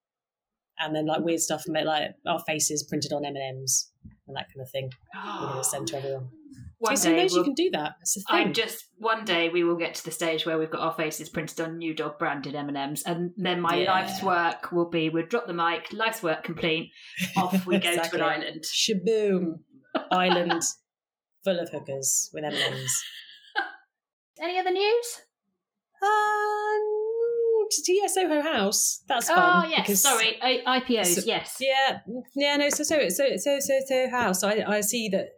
And 0.80 0.96
then 0.96 1.08
like 1.08 1.22
weird 1.24 1.42
stuff 1.42 1.64
like 1.68 2.12
our 2.26 2.40
faces 2.48 2.84
printed 2.88 3.12
on 3.12 3.26
M 3.26 3.36
and 3.36 3.58
M's 3.60 3.92
and 4.28 4.36
that 4.38 4.48
kind 4.54 4.62
of 4.62 4.70
thing. 4.72 4.92
We're 5.14 5.48
going 5.48 5.58
to 5.58 5.64
send 5.64 5.88
to 5.90 5.98
everyone. 5.98 6.30
One 6.82 6.98
so 6.98 7.10
you 7.10 7.16
day 7.16 7.22
knows 7.22 7.32
you 7.34 7.38
we'll- 7.38 7.46
can 7.46 7.54
do 7.54 7.70
that. 7.74 7.94
I 8.28 8.46
just 8.46 8.86
one 8.98 9.24
day 9.24 9.50
we 9.50 9.64
will 9.64 9.76
get 9.76 9.94
to 9.96 10.04
the 10.04 10.10
stage 10.12 10.46
where 10.48 10.58
we've 10.58 10.72
got 10.72 10.82
our 10.82 10.94
faces 10.94 11.30
printed 11.30 11.62
on 11.62 11.78
New 11.78 11.94
Dog 11.94 12.18
branded 12.18 12.56
M 12.56 12.70
and 12.70 12.78
M's, 12.78 13.04
and 13.04 13.32
then 13.38 13.62
my 13.62 13.76
Yeah. 13.76 13.92
life's 13.92 14.24
work 14.24 14.72
will 14.72 14.90
be 14.90 15.10
we'll 15.10 15.28
drop 15.28 15.46
the 15.46 15.54
mic, 15.54 15.94
life's 15.94 16.24
work 16.24 16.44
complete, 16.44 16.92
off 17.38 17.66
we 17.68 17.78
go 17.78 17.90
Exactly. 17.90 18.18
to 18.20 18.26
an 18.26 18.32
island. 18.42 18.64
Shaboom! 18.64 19.60
Island 20.12 20.64
full 21.44 21.60
of 21.60 21.70
hookers 21.70 22.30
with 22.34 22.44
M 22.46 22.54
and 22.54 22.74
M's. 22.76 23.04
Any 24.42 24.58
other 24.58 24.72
news? 24.72 25.22
Um, 26.02 27.11
yeah, 27.88 28.08
Soho 28.08 28.42
House. 28.42 29.04
That's 29.08 29.30
oh 29.30 29.66
yes, 29.70 30.02
sorry, 30.02 30.38
I- 30.42 30.80
IPOs. 30.80 31.06
So- 31.16 31.22
yes, 31.26 31.58
Yeah, 31.60 32.00
yeah, 32.36 32.58
no. 32.58 32.70
So, 32.70 32.84
so, 32.84 33.10
so, 33.10 33.38
so, 33.38 33.60
so, 33.60 33.80
so 33.86 34.10
House. 34.10 34.44
I, 34.44 34.64
I 34.68 34.82
see 34.82 35.10
that 35.10 35.30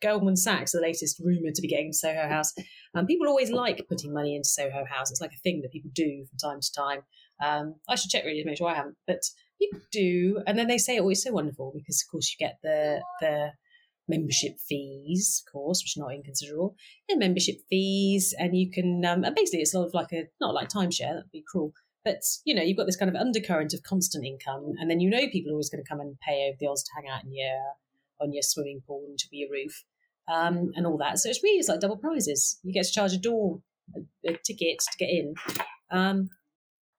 Goldman 0.00 0.36
Sachs, 0.36 0.74
are 0.74 0.78
the 0.78 0.86
latest 0.86 1.20
rumored 1.24 1.54
to 1.54 1.62
be 1.62 1.68
getting 1.68 1.92
Soho 1.92 2.28
House. 2.28 2.52
Um, 2.94 3.06
people 3.06 3.28
always 3.28 3.50
like 3.50 3.86
putting 3.88 4.12
money 4.12 4.34
into 4.36 4.48
Soho 4.48 4.84
House. 4.84 5.10
It's 5.10 5.20
like 5.20 5.32
a 5.32 5.40
thing 5.42 5.60
that 5.62 5.72
people 5.72 5.90
do 5.94 6.24
from 6.28 6.50
time 6.50 6.60
to 6.60 6.72
time. 6.72 7.00
Um, 7.42 7.76
I 7.88 7.94
should 7.94 8.10
check 8.10 8.24
really 8.24 8.42
to 8.42 8.46
make 8.46 8.58
sure 8.58 8.68
I 8.68 8.74
haven't, 8.74 8.96
but 9.06 9.20
people 9.60 9.80
do, 9.90 10.42
and 10.46 10.58
then 10.58 10.68
they 10.68 10.78
say, 10.78 10.98
"Oh, 10.98 11.08
it's 11.08 11.24
so 11.24 11.32
wonderful," 11.32 11.72
because 11.74 12.02
of 12.04 12.10
course 12.10 12.30
you 12.30 12.44
get 12.44 12.58
the 12.62 13.02
the 13.20 13.50
membership 14.08 14.58
fees, 14.68 15.42
of 15.46 15.52
course, 15.52 15.82
which 15.82 15.96
are 15.96 16.06
not 16.06 16.14
inconsiderable. 16.14 16.74
The 17.08 17.16
membership 17.16 17.56
fees, 17.70 18.34
and 18.38 18.56
you 18.56 18.70
can 18.70 19.04
um, 19.04 19.24
and 19.24 19.34
basically 19.34 19.60
it's 19.60 19.72
sort 19.72 19.86
of 19.86 19.94
like 19.94 20.12
a 20.12 20.24
not 20.40 20.54
like 20.54 20.68
timeshare. 20.68 21.14
That'd 21.14 21.30
be 21.32 21.44
cruel. 21.50 21.72
But 22.04 22.22
you 22.44 22.54
know, 22.54 22.62
you've 22.62 22.76
got 22.76 22.86
this 22.86 22.96
kind 22.96 23.08
of 23.08 23.20
undercurrent 23.20 23.74
of 23.74 23.82
constant 23.82 24.24
income, 24.24 24.74
and 24.78 24.90
then 24.90 25.00
you 25.00 25.08
know 25.08 25.28
people 25.30 25.50
are 25.50 25.54
always 25.54 25.70
going 25.70 25.82
to 25.82 25.88
come 25.88 26.00
and 26.00 26.18
pay 26.20 26.48
over 26.48 26.56
the 26.58 26.66
odds 26.66 26.82
to 26.82 26.90
hang 26.96 27.08
out 27.08 27.24
in 27.24 27.32
your 27.32 27.60
on 28.20 28.32
your 28.32 28.42
swimming 28.42 28.82
pool 28.86 29.04
and 29.08 29.18
to 29.18 29.28
be 29.30 29.38
your 29.38 29.50
roof, 29.50 29.84
um, 30.32 30.72
and 30.74 30.86
all 30.86 30.98
that. 30.98 31.18
So 31.18 31.28
it's 31.28 31.42
really 31.42 31.58
it's 31.58 31.68
like 31.68 31.80
double 31.80 31.96
prizes. 31.96 32.58
You 32.62 32.72
get 32.72 32.86
to 32.86 32.92
charge 32.92 33.12
a 33.12 33.18
door 33.18 33.60
a, 33.94 34.32
a 34.32 34.38
ticket 34.44 34.78
to 34.80 34.98
get 34.98 35.10
in, 35.10 35.34
um, 35.90 36.30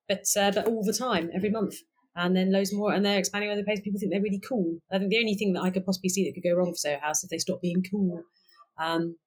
but 0.08 0.26
uh, 0.40 0.52
but 0.52 0.68
all 0.68 0.84
the 0.84 0.94
time, 0.94 1.30
every 1.36 1.50
month, 1.50 1.76
and 2.16 2.36
then 2.36 2.54
loads 2.54 2.74
more. 2.74 2.94
And 2.94 3.06
they're 3.06 3.20
expanding 3.20 3.52
other 3.52 3.64
places. 3.64 3.84
People 3.84 4.00
think 4.00 4.12
they're 4.14 4.22
really 4.22 4.42
cool. 4.48 4.78
I 4.90 5.00
think 5.00 5.10
the 5.10 5.20
only 5.20 5.36
thing 5.36 5.52
that 5.54 5.64
I 5.64 5.70
could 5.70 5.86
possibly 5.86 6.10
see 6.10 6.24
that 6.26 6.34
could 6.34 6.48
go 6.48 6.56
wrong 6.56 6.72
for 6.72 6.78
Soho 6.78 7.00
House 7.00 7.26
if 7.26 7.30
they 7.30 7.40
stop 7.40 7.62
being 7.62 7.84
cool. 7.92 8.24
Um, 8.78 9.18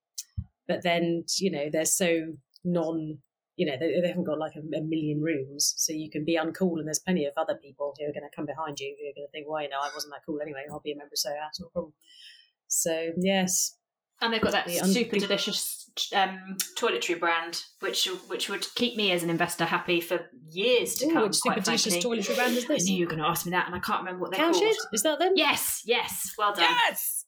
but 0.67 0.83
then 0.83 1.25
you 1.39 1.51
know 1.51 1.69
they're 1.71 1.85
so 1.85 2.35
non 2.65 3.19
you 3.57 3.67
know, 3.67 3.77
they, 3.79 4.01
they 4.01 4.09
haven't 4.09 4.25
got 4.25 4.39
like 4.39 4.55
a, 4.57 4.61
a 4.77 4.83
million 4.83 5.21
rooms, 5.21 5.75
so 5.77 5.93
you 5.93 6.11
can 6.11 6.25
be 6.25 6.37
uncool, 6.37 6.79
and 6.79 6.87
there's 6.87 6.99
plenty 6.99 7.25
of 7.25 7.33
other 7.37 7.55
people 7.57 7.95
who 7.99 8.05
are 8.05 8.13
going 8.13 8.29
to 8.29 8.35
come 8.37 8.47
behind 8.47 8.79
you 8.81 8.95
who 9.01 9.09
are 9.09 9.15
going 9.17 9.27
to 9.27 9.33
think, 9.33 9.47
well, 9.49 9.63
you 9.63 9.69
know, 9.69 9.79
I 9.83 9.91
wasn't 9.95 10.13
that 10.15 10.23
cool 10.27 10.41
anyway. 10.41 10.65
I'll 10.71 10.81
be 10.81 10.93
a 10.93 10.97
member 10.97 11.13
of 11.15 11.19
Soho 11.19 11.35
House, 11.41 11.59
no 11.61 11.69
problem. 11.69 11.93
So 12.69 13.11
yes, 13.17 13.77
and 14.21 14.33
they've 14.33 14.41
got 14.41 14.53
that 14.53 14.67
The 14.67 14.81
un- 14.81 14.89
super 14.89 15.19
delicious 15.19 15.91
um, 16.15 16.57
toiletry 16.79 17.19
brand, 17.19 17.63
which 17.81 18.07
which 18.29 18.49
would 18.49 18.67
keep 18.75 18.97
me 18.97 19.13
as 19.13 19.23
an 19.23 19.31
investor 19.31 19.65
happy 19.65 20.01
for 20.01 20.21
years 20.51 20.95
to 20.97 21.07
Ooh, 21.07 21.13
come. 21.13 21.23
which 21.25 21.37
super 21.37 21.61
delicious 21.61 21.97
toiletry 21.99 22.35
brand 22.35 22.57
is 22.57 22.65
I 22.65 22.69
this? 22.69 22.87
knew 22.89 22.97
you 22.97 23.05
were 23.07 23.11
going 23.11 23.23
to 23.23 23.29
ask 23.29 23.47
me 23.47 23.51
that, 23.53 23.67
and 23.67 23.75
I 23.75 23.79
can't 23.79 24.01
remember 24.01 24.21
what 24.23 24.31
they're 24.33 24.41
Cowshed? 24.41 24.61
called. 24.63 24.77
Is 24.93 25.03
that 25.03 25.19
them? 25.19 25.33
Yes, 25.37 25.83
yes, 25.87 26.33
well 26.39 26.55
done. 26.55 26.65
Yes. 26.89 27.26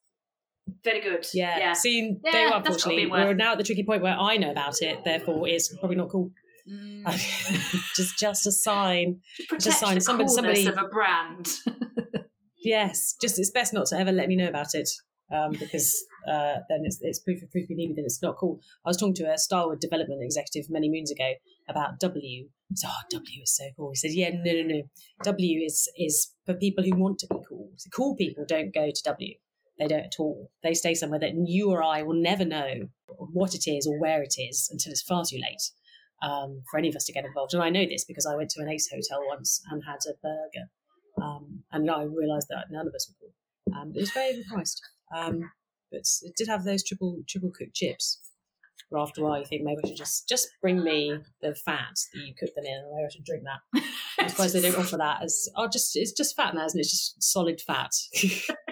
Very 0.84 1.00
good. 1.00 1.26
Yeah. 1.34 1.58
yeah. 1.58 1.72
See, 1.72 2.16
Yeah, 2.24 2.32
they 2.32 2.44
that's 2.44 2.56
unfortunately 2.56 3.06
we're 3.06 3.34
now 3.34 3.52
at 3.52 3.58
the 3.58 3.64
tricky 3.64 3.84
point 3.84 4.02
where 4.02 4.16
I 4.18 4.36
know 4.36 4.50
about 4.50 4.80
it, 4.82 5.04
therefore 5.04 5.48
it's 5.48 5.74
probably 5.78 5.96
not 5.96 6.08
cool. 6.10 6.30
Mm. 6.70 7.04
just 7.96 8.18
just 8.18 8.46
a 8.46 8.52
sign. 8.52 9.20
Protect 9.48 9.76
sign. 9.76 9.94
the 9.94 10.00
Somebody- 10.00 10.28
somebody- 10.28 10.66
of 10.66 10.78
a 10.78 10.88
brand. 10.88 11.48
Yes, 12.60 13.14
just 13.20 13.38
it's 13.38 13.50
best 13.50 13.72
not 13.72 13.86
to 13.86 13.98
ever 13.98 14.12
let 14.12 14.28
me 14.28 14.36
know 14.36 14.48
about 14.48 14.74
it 14.74 14.88
um, 15.32 15.52
because 15.52 15.94
uh, 16.28 16.56
then 16.68 16.80
it's, 16.84 16.98
it's 17.00 17.20
proof 17.20 17.42
of 17.42 17.50
proof 17.50 17.66
we 17.68 17.76
needed 17.76 17.96
and 17.96 18.04
it's 18.04 18.20
not 18.22 18.36
cool. 18.36 18.60
I 18.84 18.90
was 18.90 18.96
talking 18.96 19.14
to 19.14 19.32
a 19.32 19.38
Starwood 19.38 19.80
development 19.80 20.22
executive 20.22 20.68
many 20.68 20.90
moons 20.90 21.10
ago 21.10 21.32
about 21.68 22.00
W. 22.00 22.48
So, 22.74 22.88
oh, 22.90 23.02
W 23.10 23.42
is 23.42 23.56
so 23.56 23.64
cool. 23.76 23.90
He 23.92 23.96
said, 23.96 24.10
"Yeah, 24.12 24.30
no, 24.34 24.52
no, 24.52 24.62
no. 24.62 24.82
W 25.22 25.64
is 25.64 25.88
is 25.96 26.32
for 26.44 26.54
people 26.54 26.84
who 26.84 26.96
want 26.96 27.20
to 27.20 27.26
be 27.28 27.36
cool. 27.48 27.70
So 27.76 27.88
cool 27.94 28.16
people 28.16 28.44
don't 28.46 28.74
go 28.74 28.86
to 28.90 29.02
W. 29.04 29.34
They 29.78 29.86
don't 29.86 30.04
at 30.04 30.16
all. 30.18 30.50
They 30.62 30.74
stay 30.74 30.94
somewhere 30.94 31.20
that 31.20 31.34
you 31.34 31.70
or 31.70 31.82
I 31.82 32.02
will 32.02 32.20
never 32.20 32.44
know 32.44 32.88
what 33.06 33.54
it 33.54 33.68
is 33.68 33.86
or 33.86 33.98
where 33.98 34.22
it 34.22 34.34
is 34.38 34.68
until 34.72 34.92
it's 34.92 35.02
far 35.02 35.24
too 35.24 35.36
late." 35.36 35.70
Um, 36.20 36.62
for 36.68 36.78
any 36.78 36.88
of 36.88 36.96
us 36.96 37.04
to 37.04 37.12
get 37.12 37.24
involved, 37.24 37.54
and 37.54 37.62
I 37.62 37.70
know 37.70 37.86
this 37.86 38.04
because 38.04 38.26
I 38.26 38.34
went 38.34 38.50
to 38.50 38.60
an 38.60 38.68
Ace 38.68 38.90
hotel 38.90 39.24
once 39.28 39.62
and 39.70 39.84
had 39.84 40.00
a 40.08 40.14
burger, 40.20 40.68
um, 41.22 41.62
and 41.70 41.88
I 41.88 42.02
realised 42.02 42.48
that 42.50 42.66
none 42.72 42.88
of 42.88 42.94
us 42.94 43.08
were 43.08 43.14
cool. 43.20 43.80
Um, 43.80 43.92
it 43.94 44.00
was 44.00 44.10
very 44.10 44.34
overpriced, 44.34 44.80
um, 45.14 45.50
but 45.92 46.02
it 46.22 46.34
did 46.36 46.48
have 46.48 46.64
those 46.64 46.82
triple 46.82 47.22
triple 47.28 47.52
cooked 47.56 47.74
chips. 47.74 48.20
But 48.90 49.02
after 49.02 49.20
a 49.20 49.24
while, 49.24 49.38
you 49.38 49.44
think 49.44 49.62
maybe 49.64 49.80
I 49.84 49.88
should 49.88 49.96
just 49.96 50.28
just 50.28 50.48
bring 50.62 50.82
me 50.82 51.18
the 51.42 51.54
fat 51.54 51.98
that 52.14 52.26
you 52.26 52.34
cook 52.38 52.54
them 52.54 52.64
in, 52.64 52.72
and 52.72 52.90
maybe 52.94 53.06
I 53.06 53.10
should 53.10 53.24
drink 53.24 53.44
that. 53.44 53.82
I'm 54.18 54.28
surprised 54.28 54.54
they 54.54 54.62
don't 54.62 54.78
offer 54.78 54.96
that 54.96 55.22
as 55.22 55.48
oh, 55.56 55.68
just 55.68 55.94
it's 55.94 56.12
just 56.12 56.36
fat 56.36 56.54
now, 56.54 56.64
isn't 56.64 56.78
it? 56.78 56.82
It's 56.82 56.90
just 56.90 57.22
solid 57.22 57.60
fat. 57.60 57.90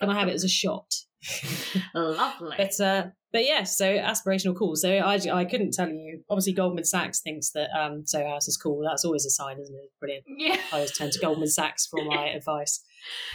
Can 0.00 0.10
I 0.10 0.18
have 0.18 0.28
it 0.28 0.34
as 0.34 0.44
a 0.44 0.48
shot? 0.48 0.94
Lovely. 1.94 2.54
But 2.56 2.80
uh, 2.80 3.06
but 3.32 3.44
yes, 3.44 3.76
so 3.76 3.84
aspirational 3.84 4.56
cool. 4.56 4.74
So 4.76 4.90
I, 4.90 5.18
I 5.32 5.44
couldn't 5.44 5.72
tell 5.72 5.88
you. 5.88 6.22
Obviously, 6.30 6.54
Goldman 6.54 6.84
Sachs 6.84 7.20
thinks 7.20 7.50
that 7.50 7.68
um, 7.78 8.06
Soho 8.06 8.26
House 8.26 8.48
is 8.48 8.56
cool. 8.56 8.82
That's 8.82 9.04
always 9.04 9.26
a 9.26 9.30
sign, 9.30 9.58
isn't 9.60 9.74
it? 9.74 9.90
Brilliant. 10.00 10.24
yeah. 10.36 10.56
I 10.72 10.76
always 10.76 10.96
turn 10.96 11.10
to 11.10 11.18
Goldman 11.18 11.48
Sachs 11.48 11.86
for 11.86 12.02
my 12.04 12.28
advice. 12.34 12.82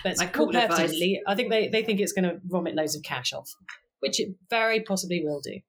But 0.04 0.18
My 0.18 0.26
cool 0.26 0.56
advice. 0.56 1.00
I 1.28 1.36
think 1.36 1.52
they, 1.52 1.68
they 1.68 1.84
think 1.84 2.00
it's 2.00 2.12
going 2.12 2.26
to 2.26 2.40
vomit 2.46 2.76
loads 2.76 2.96
of 2.96 3.04
cash 3.04 3.34
off, 3.34 3.52
which 4.00 4.20
it 4.20 4.30
very 4.50 4.82
possibly 4.82 5.24
will 5.24 5.42
do. 5.42 5.60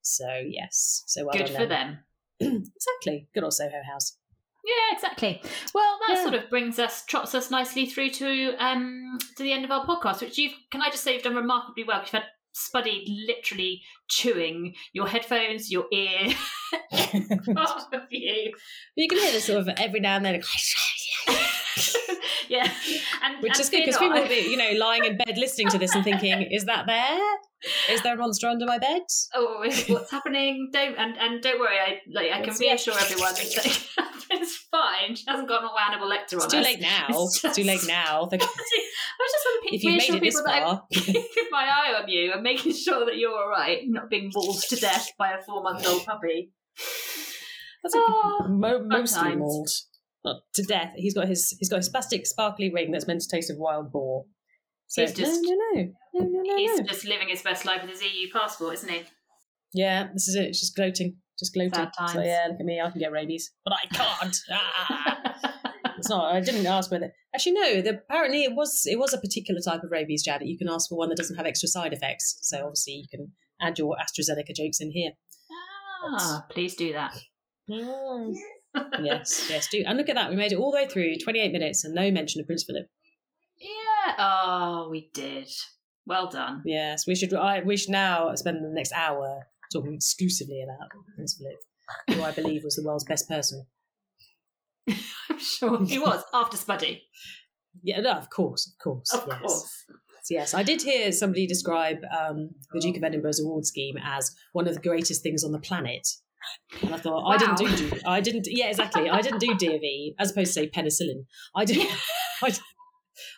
So 0.00 0.26
yes, 0.46 1.04
so 1.06 1.24
well 1.24 1.34
Good 1.34 1.50
for 1.50 1.66
them. 1.66 1.98
exactly. 2.40 3.28
Good 3.34 3.44
old 3.44 3.52
Soho 3.52 3.82
House. 3.90 4.16
Yeah, 4.64 4.94
exactly. 4.96 5.42
Well, 5.74 5.98
that 6.06 6.16
Yeah. 6.16 6.22
sort 6.22 6.34
of 6.34 6.48
brings 6.48 6.78
us, 6.78 7.04
trots 7.04 7.34
us 7.34 7.50
nicely 7.50 7.86
through 7.86 8.10
to 8.10 8.54
um 8.58 9.18
to 9.36 9.42
the 9.42 9.52
end 9.52 9.64
of 9.64 9.70
our 9.70 9.84
podcast, 9.84 10.20
which 10.20 10.38
you've 10.38 10.54
can 10.70 10.80
I 10.82 10.90
just 10.90 11.02
say 11.02 11.14
you've 11.14 11.22
done 11.22 11.34
remarkably 11.34 11.84
well. 11.84 12.00
You've 12.00 12.10
had 12.10 12.24
Spuddy 12.54 13.04
literally 13.26 13.80
chewing 14.08 14.74
your 14.92 15.08
headphones, 15.08 15.70
your 15.70 15.86
ear, 15.90 16.28
part 17.54 17.82
of 17.94 18.02
you. 18.10 18.52
You 18.94 19.08
can 19.08 19.18
hear 19.18 19.32
this 19.32 19.46
sort 19.46 19.60
of 19.60 19.68
every 19.78 20.00
now 20.00 20.16
and 20.16 20.24
then, 20.24 20.34
yeah, 22.48 22.70
and 23.22 23.42
which 23.42 23.52
and 23.52 23.60
is 23.60 23.70
good 23.70 23.80
because 23.84 23.96
people 23.96 24.20
will 24.20 24.28
be, 24.28 24.46
you 24.50 24.56
know, 24.56 24.72
lying 24.78 25.04
in 25.04 25.16
bed 25.16 25.38
listening 25.38 25.68
to 25.70 25.78
this 25.78 25.94
and 25.94 26.04
thinking, 26.04 26.42
"Is 26.42 26.66
that 26.66 26.86
there? 26.86 27.18
Is 27.88 28.02
there 28.02 28.14
a 28.14 28.18
monster 28.18 28.48
under 28.48 28.66
my 28.66 28.78
bed?" 28.78 29.02
oh, 29.34 29.64
what's 29.88 30.10
happening? 30.10 30.68
Don't 30.72 30.96
and, 30.98 31.16
and 31.18 31.42
don't 31.42 31.58
worry. 31.58 31.78
I 31.78 32.00
like 32.12 32.32
I 32.32 32.42
can 32.42 32.54
reassure 32.58 32.94
everyone 32.98 33.32
that 33.34 34.21
fine. 34.72 35.14
She 35.14 35.24
hasn't 35.28 35.48
got 35.48 35.62
an 35.62 35.68
Hannibal 35.78 36.08
Lecter 36.08 36.34
on 36.40 36.44
It's 36.44 36.46
too 36.46 36.58
us. 36.58 36.64
late 36.64 36.80
now. 36.92 37.06
It's 37.10 37.44
It's 37.44 37.54
too 37.56 37.62
late 37.64 37.80
now. 37.86 38.28
I 38.32 38.36
was 38.36 39.32
just 39.32 39.44
want 39.46 39.68
to 39.68 39.74
if 39.76 39.84
you've 39.84 39.92
reassure 39.92 40.14
made 40.14 40.22
it 40.22 40.24
this 40.24 40.34
people 40.34 40.52
that 40.52 40.62
I'm 40.62 40.66
far, 40.66 40.86
keeping 40.92 41.24
my 41.52 41.64
eye 41.70 42.00
on 42.02 42.08
you 42.08 42.32
and 42.32 42.42
making 42.42 42.72
sure 42.74 43.04
that 43.04 43.16
you're 43.16 43.30
all 43.38 43.48
right, 43.48 43.80
not 43.86 44.10
being 44.10 44.30
mauled 44.34 44.60
to 44.62 44.76
death 44.76 45.10
by 45.18 45.30
a 45.32 45.42
four-month-old 45.42 46.04
puppy. 46.06 46.50
that's 47.82 47.94
Oh, 47.96 48.46
mo- 48.48 48.82
mostly 48.84 49.22
times. 49.22 49.38
mauled 49.38 49.70
Not 50.24 50.36
to 50.54 50.62
death. 50.64 50.92
He's 50.96 51.14
got 51.14 51.28
his 51.28 51.54
he's 51.58 51.68
got 51.68 51.76
his 51.76 51.88
plastic 51.88 52.26
sparkly 52.26 52.72
ring 52.72 52.90
that's 52.92 53.06
meant 53.06 53.20
to 53.20 53.28
taste 53.28 53.50
of 53.50 53.58
wild 53.58 53.92
boar. 53.92 54.24
So 54.88 55.02
He's 55.02 55.12
just- 55.14 55.40
no, 55.42 55.50
no, 55.50 55.56
no, 55.74 55.90
no, 56.14 56.26
no, 56.26 56.42
no, 56.42 56.56
He's 56.56 56.78
no. 56.78 56.84
just 56.86 57.04
living 57.06 57.28
his 57.28 57.42
best 57.42 57.64
life 57.64 57.80
with 57.82 57.90
his 57.90 58.02
EU 58.02 58.28
passport, 58.32 58.74
isn't 58.74 58.88
he? 58.90 59.02
Yeah, 59.74 60.08
this 60.12 60.28
is 60.28 60.34
it. 60.34 60.44
It's 60.48 60.60
just 60.60 60.76
gloating, 60.76 61.16
just 61.50 61.54
times. 61.98 62.12
So 62.12 62.22
yeah, 62.22 62.46
look 62.48 62.60
at 62.60 62.66
me. 62.66 62.80
I 62.80 62.90
can 62.90 63.00
get 63.00 63.12
rabies, 63.12 63.50
but 63.64 63.74
I 63.74 63.86
can't. 63.86 64.36
It's 66.02 66.10
not. 66.10 66.34
I 66.34 66.40
didn't 66.40 66.66
ask 66.66 66.90
whether. 66.90 67.12
Actually, 67.32 67.52
no. 67.52 67.80
The, 67.80 67.90
apparently, 67.90 68.42
it 68.42 68.56
was 68.56 68.82
it 68.86 68.98
was 68.98 69.12
a 69.12 69.18
particular 69.18 69.60
type 69.60 69.84
of 69.84 69.92
rabies, 69.92 70.24
Janet. 70.24 70.48
You 70.48 70.58
can 70.58 70.68
ask 70.68 70.88
for 70.88 70.98
one 70.98 71.08
that 71.10 71.16
doesn't 71.16 71.36
have 71.36 71.46
extra 71.46 71.68
side 71.68 71.92
effects. 71.92 72.38
So 72.42 72.58
obviously, 72.58 72.94
you 72.94 73.06
can 73.08 73.32
add 73.60 73.78
your 73.78 73.96
AstraZeneca 73.96 74.52
jokes 74.56 74.80
in 74.80 74.90
here. 74.90 75.12
ah, 76.04 76.44
please 76.50 76.74
do 76.74 76.92
that. 76.92 77.16
yes, 79.00 79.46
yes, 79.48 79.68
do. 79.70 79.84
And 79.86 79.96
look 79.96 80.08
at 80.08 80.16
that. 80.16 80.30
We 80.30 80.34
made 80.34 80.50
it 80.50 80.58
all 80.58 80.72
the 80.72 80.78
way 80.78 80.88
through, 80.88 81.18
twenty 81.18 81.38
eight 81.38 81.52
minutes, 81.52 81.84
and 81.84 81.94
no 81.94 82.10
mention 82.10 82.40
of 82.40 82.48
Prince 82.48 82.64
Philip. 82.64 82.86
Yeah. 83.60 84.14
Oh, 84.18 84.88
we 84.90 85.08
did. 85.14 85.48
Well 86.04 86.28
done. 86.28 86.62
Yes, 86.64 87.06
we 87.06 87.14
should. 87.14 87.32
I 87.32 87.60
we 87.60 87.76
should 87.76 87.90
now 87.90 88.34
spend 88.34 88.64
the 88.64 88.70
next 88.70 88.92
hour 88.92 89.46
talking 89.72 89.94
exclusively 89.94 90.62
about 90.62 90.88
Prince 91.14 91.38
Philip, 91.38 92.18
who 92.18 92.24
I 92.24 92.32
believe 92.32 92.64
was 92.64 92.76
the 92.76 92.84
world's 92.84 93.04
best 93.04 93.28
person. 93.28 93.66
I'm 94.88 95.38
sure 95.38 95.84
he 95.84 95.98
was 95.98 96.22
after 96.34 96.56
Spuddy. 96.56 97.00
Yeah, 97.82 98.00
no, 98.00 98.12
of 98.12 98.30
course, 98.30 98.66
of 98.70 98.82
course, 98.82 99.12
Of 99.12 99.24
yes. 99.28 99.40
course. 99.40 99.84
Yes, 100.30 100.54
I 100.54 100.62
did 100.62 100.82
hear 100.82 101.10
somebody 101.10 101.46
describe 101.46 101.98
um, 102.16 102.50
the 102.72 102.80
Duke 102.80 102.96
of 102.96 103.02
Edinburgh's 103.02 103.40
award 103.40 103.66
scheme 103.66 103.96
as 104.02 104.34
one 104.52 104.68
of 104.68 104.74
the 104.74 104.80
greatest 104.80 105.22
things 105.22 105.42
on 105.42 105.52
the 105.52 105.58
planet. 105.58 106.06
And 106.80 106.94
I 106.94 106.98
thought, 106.98 107.28
I 107.28 107.36
didn't 107.36 107.56
do, 107.56 107.90
do 107.90 108.00
I 108.06 108.20
didn't, 108.20 108.46
yeah, 108.48 108.68
exactly. 108.68 109.10
I 109.10 109.20
didn't 109.20 109.40
do 109.40 109.54
DofE, 109.54 110.14
as 110.18 110.30
opposed 110.30 110.48
to 110.48 110.52
say 110.52 110.68
penicillin. 110.68 111.26
I 111.54 111.64
did, 111.64 111.86
I, 112.42 112.52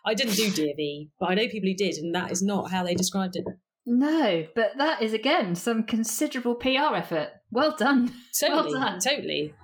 I 0.04 0.14
didn't 0.14 0.34
do 0.34 0.50
DofE, 0.50 1.08
but 1.18 1.30
I 1.30 1.34
know 1.34 1.48
people 1.48 1.68
who 1.68 1.74
did, 1.74 1.96
and 1.96 2.14
that 2.14 2.30
is 2.30 2.42
not 2.42 2.70
how 2.70 2.84
they 2.84 2.94
described 2.94 3.36
it. 3.36 3.44
No, 3.86 4.46
but 4.54 4.76
that 4.78 5.02
is 5.02 5.12
again 5.12 5.54
some 5.54 5.84
considerable 5.84 6.54
PR 6.54 6.94
effort. 6.96 7.28
Well 7.50 7.76
done. 7.76 8.12
Totally, 8.38 8.72
done. 8.72 8.98
totally. 8.98 9.54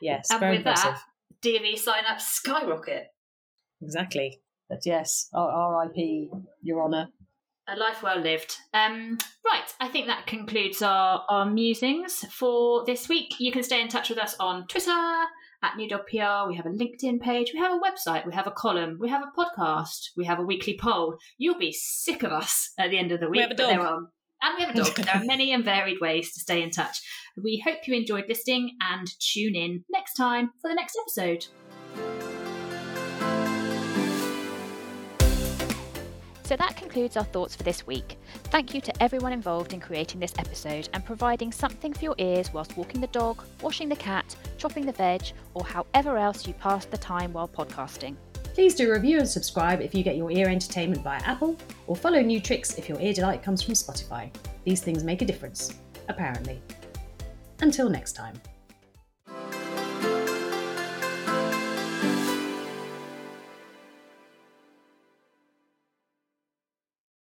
Yes, 0.00 0.28
And 0.30 0.40
very 0.40 0.56
with 0.56 0.64
that- 0.64 0.76
impressive. 0.76 1.04
DofE 1.42 1.76
sign 1.78 2.04
up 2.08 2.20
skyrocket. 2.20 3.08
Exactly. 3.82 4.40
But 4.68 4.80
yes, 4.86 5.28
R- 5.34 5.50
R.I.P. 5.50 6.30
Your 6.62 6.82
Honour. 6.84 7.08
A 7.66 7.76
life 7.76 8.02
well 8.02 8.20
lived. 8.20 8.56
Um, 8.74 9.16
right, 9.44 9.64
I 9.80 9.88
think 9.88 10.06
that 10.06 10.26
concludes 10.26 10.82
our, 10.82 11.24
our 11.30 11.46
musings 11.46 12.24
for 12.30 12.84
this 12.84 13.08
week. 13.08 13.36
You 13.38 13.52
can 13.52 13.62
stay 13.62 13.80
in 13.80 13.88
touch 13.88 14.10
with 14.10 14.18
us 14.18 14.36
on 14.38 14.66
Twitter 14.66 14.90
at 15.62 15.76
New 15.78 15.88
Dog 15.88 16.02
PR. 16.06 16.46
We 16.46 16.56
have 16.56 16.66
a 16.66 16.70
LinkedIn 16.70 17.20
page. 17.22 17.52
We 17.54 17.60
have 17.60 17.72
a 17.72 17.80
website. 17.80 18.26
We 18.26 18.34
have 18.34 18.46
a 18.46 18.50
column. 18.50 18.98
We 19.00 19.08
have 19.08 19.22
a 19.22 19.32
podcast. 19.40 20.10
We 20.14 20.26
have 20.26 20.38
a 20.38 20.42
weekly 20.44 20.78
poll. 20.78 21.16
You'll 21.38 21.58
be 21.58 21.72
sick 21.72 22.22
of 22.22 22.32
us 22.32 22.70
at 22.78 22.90
the 22.90 22.98
end 22.98 23.12
of 23.12 23.20
the 23.20 23.30
week. 23.30 23.36
We 23.38 23.42
have 23.42 23.50
a 23.52 23.54
dog. 23.54 23.78
are- 23.78 23.98
and 24.42 24.58
we 24.58 24.64
have 24.64 24.74
a 24.74 24.78
dog. 24.78 24.94
there 24.96 25.14
are 25.14 25.24
many 25.24 25.50
and 25.52 25.64
varied 25.64 26.02
ways 26.02 26.34
to 26.34 26.40
stay 26.40 26.62
in 26.62 26.68
touch. 26.70 27.00
We 27.42 27.62
hope 27.64 27.78
you 27.86 27.94
enjoyed 27.94 28.26
listening 28.28 28.76
and 28.82 29.08
tune 29.18 29.54
in 29.54 29.84
next 29.90 30.14
time 30.14 30.50
for 30.60 30.68
the 30.68 30.74
next 30.74 30.98
episode. 31.00 31.46
So 36.44 36.56
that 36.56 36.76
concludes 36.76 37.16
our 37.16 37.24
thoughts 37.24 37.56
for 37.56 37.62
this 37.62 37.86
week. 37.86 38.18
Thank 38.44 38.74
you 38.74 38.80
to 38.82 39.02
everyone 39.02 39.32
involved 39.32 39.72
in 39.72 39.80
creating 39.80 40.20
this 40.20 40.34
episode 40.38 40.90
and 40.92 41.04
providing 41.04 41.50
something 41.50 41.92
for 41.94 42.04
your 42.04 42.14
ears 42.18 42.52
whilst 42.52 42.76
walking 42.76 43.00
the 43.00 43.06
dog, 43.08 43.42
washing 43.62 43.88
the 43.88 43.96
cat, 43.96 44.36
chopping 44.58 44.84
the 44.84 44.92
veg, 44.92 45.22
or 45.54 45.64
however 45.64 46.18
else 46.18 46.46
you 46.46 46.52
pass 46.54 46.84
the 46.84 46.98
time 46.98 47.32
while 47.32 47.48
podcasting. 47.48 48.14
Please 48.52 48.74
do 48.74 48.92
review 48.92 49.18
and 49.18 49.28
subscribe 49.28 49.80
if 49.80 49.94
you 49.94 50.04
get 50.04 50.16
your 50.16 50.30
ear 50.30 50.48
entertainment 50.48 51.02
via 51.02 51.20
Apple, 51.24 51.56
or 51.86 51.96
follow 51.96 52.20
New 52.20 52.40
Tricks 52.40 52.78
if 52.78 52.88
your 52.88 53.00
ear 53.00 53.14
delight 53.14 53.42
comes 53.42 53.62
from 53.62 53.74
Spotify. 53.74 54.30
These 54.64 54.82
things 54.82 55.02
make 55.02 55.22
a 55.22 55.24
difference, 55.24 55.74
apparently. 56.08 56.60
Until 57.60 57.88
next 57.88 58.12
time. 58.12 58.34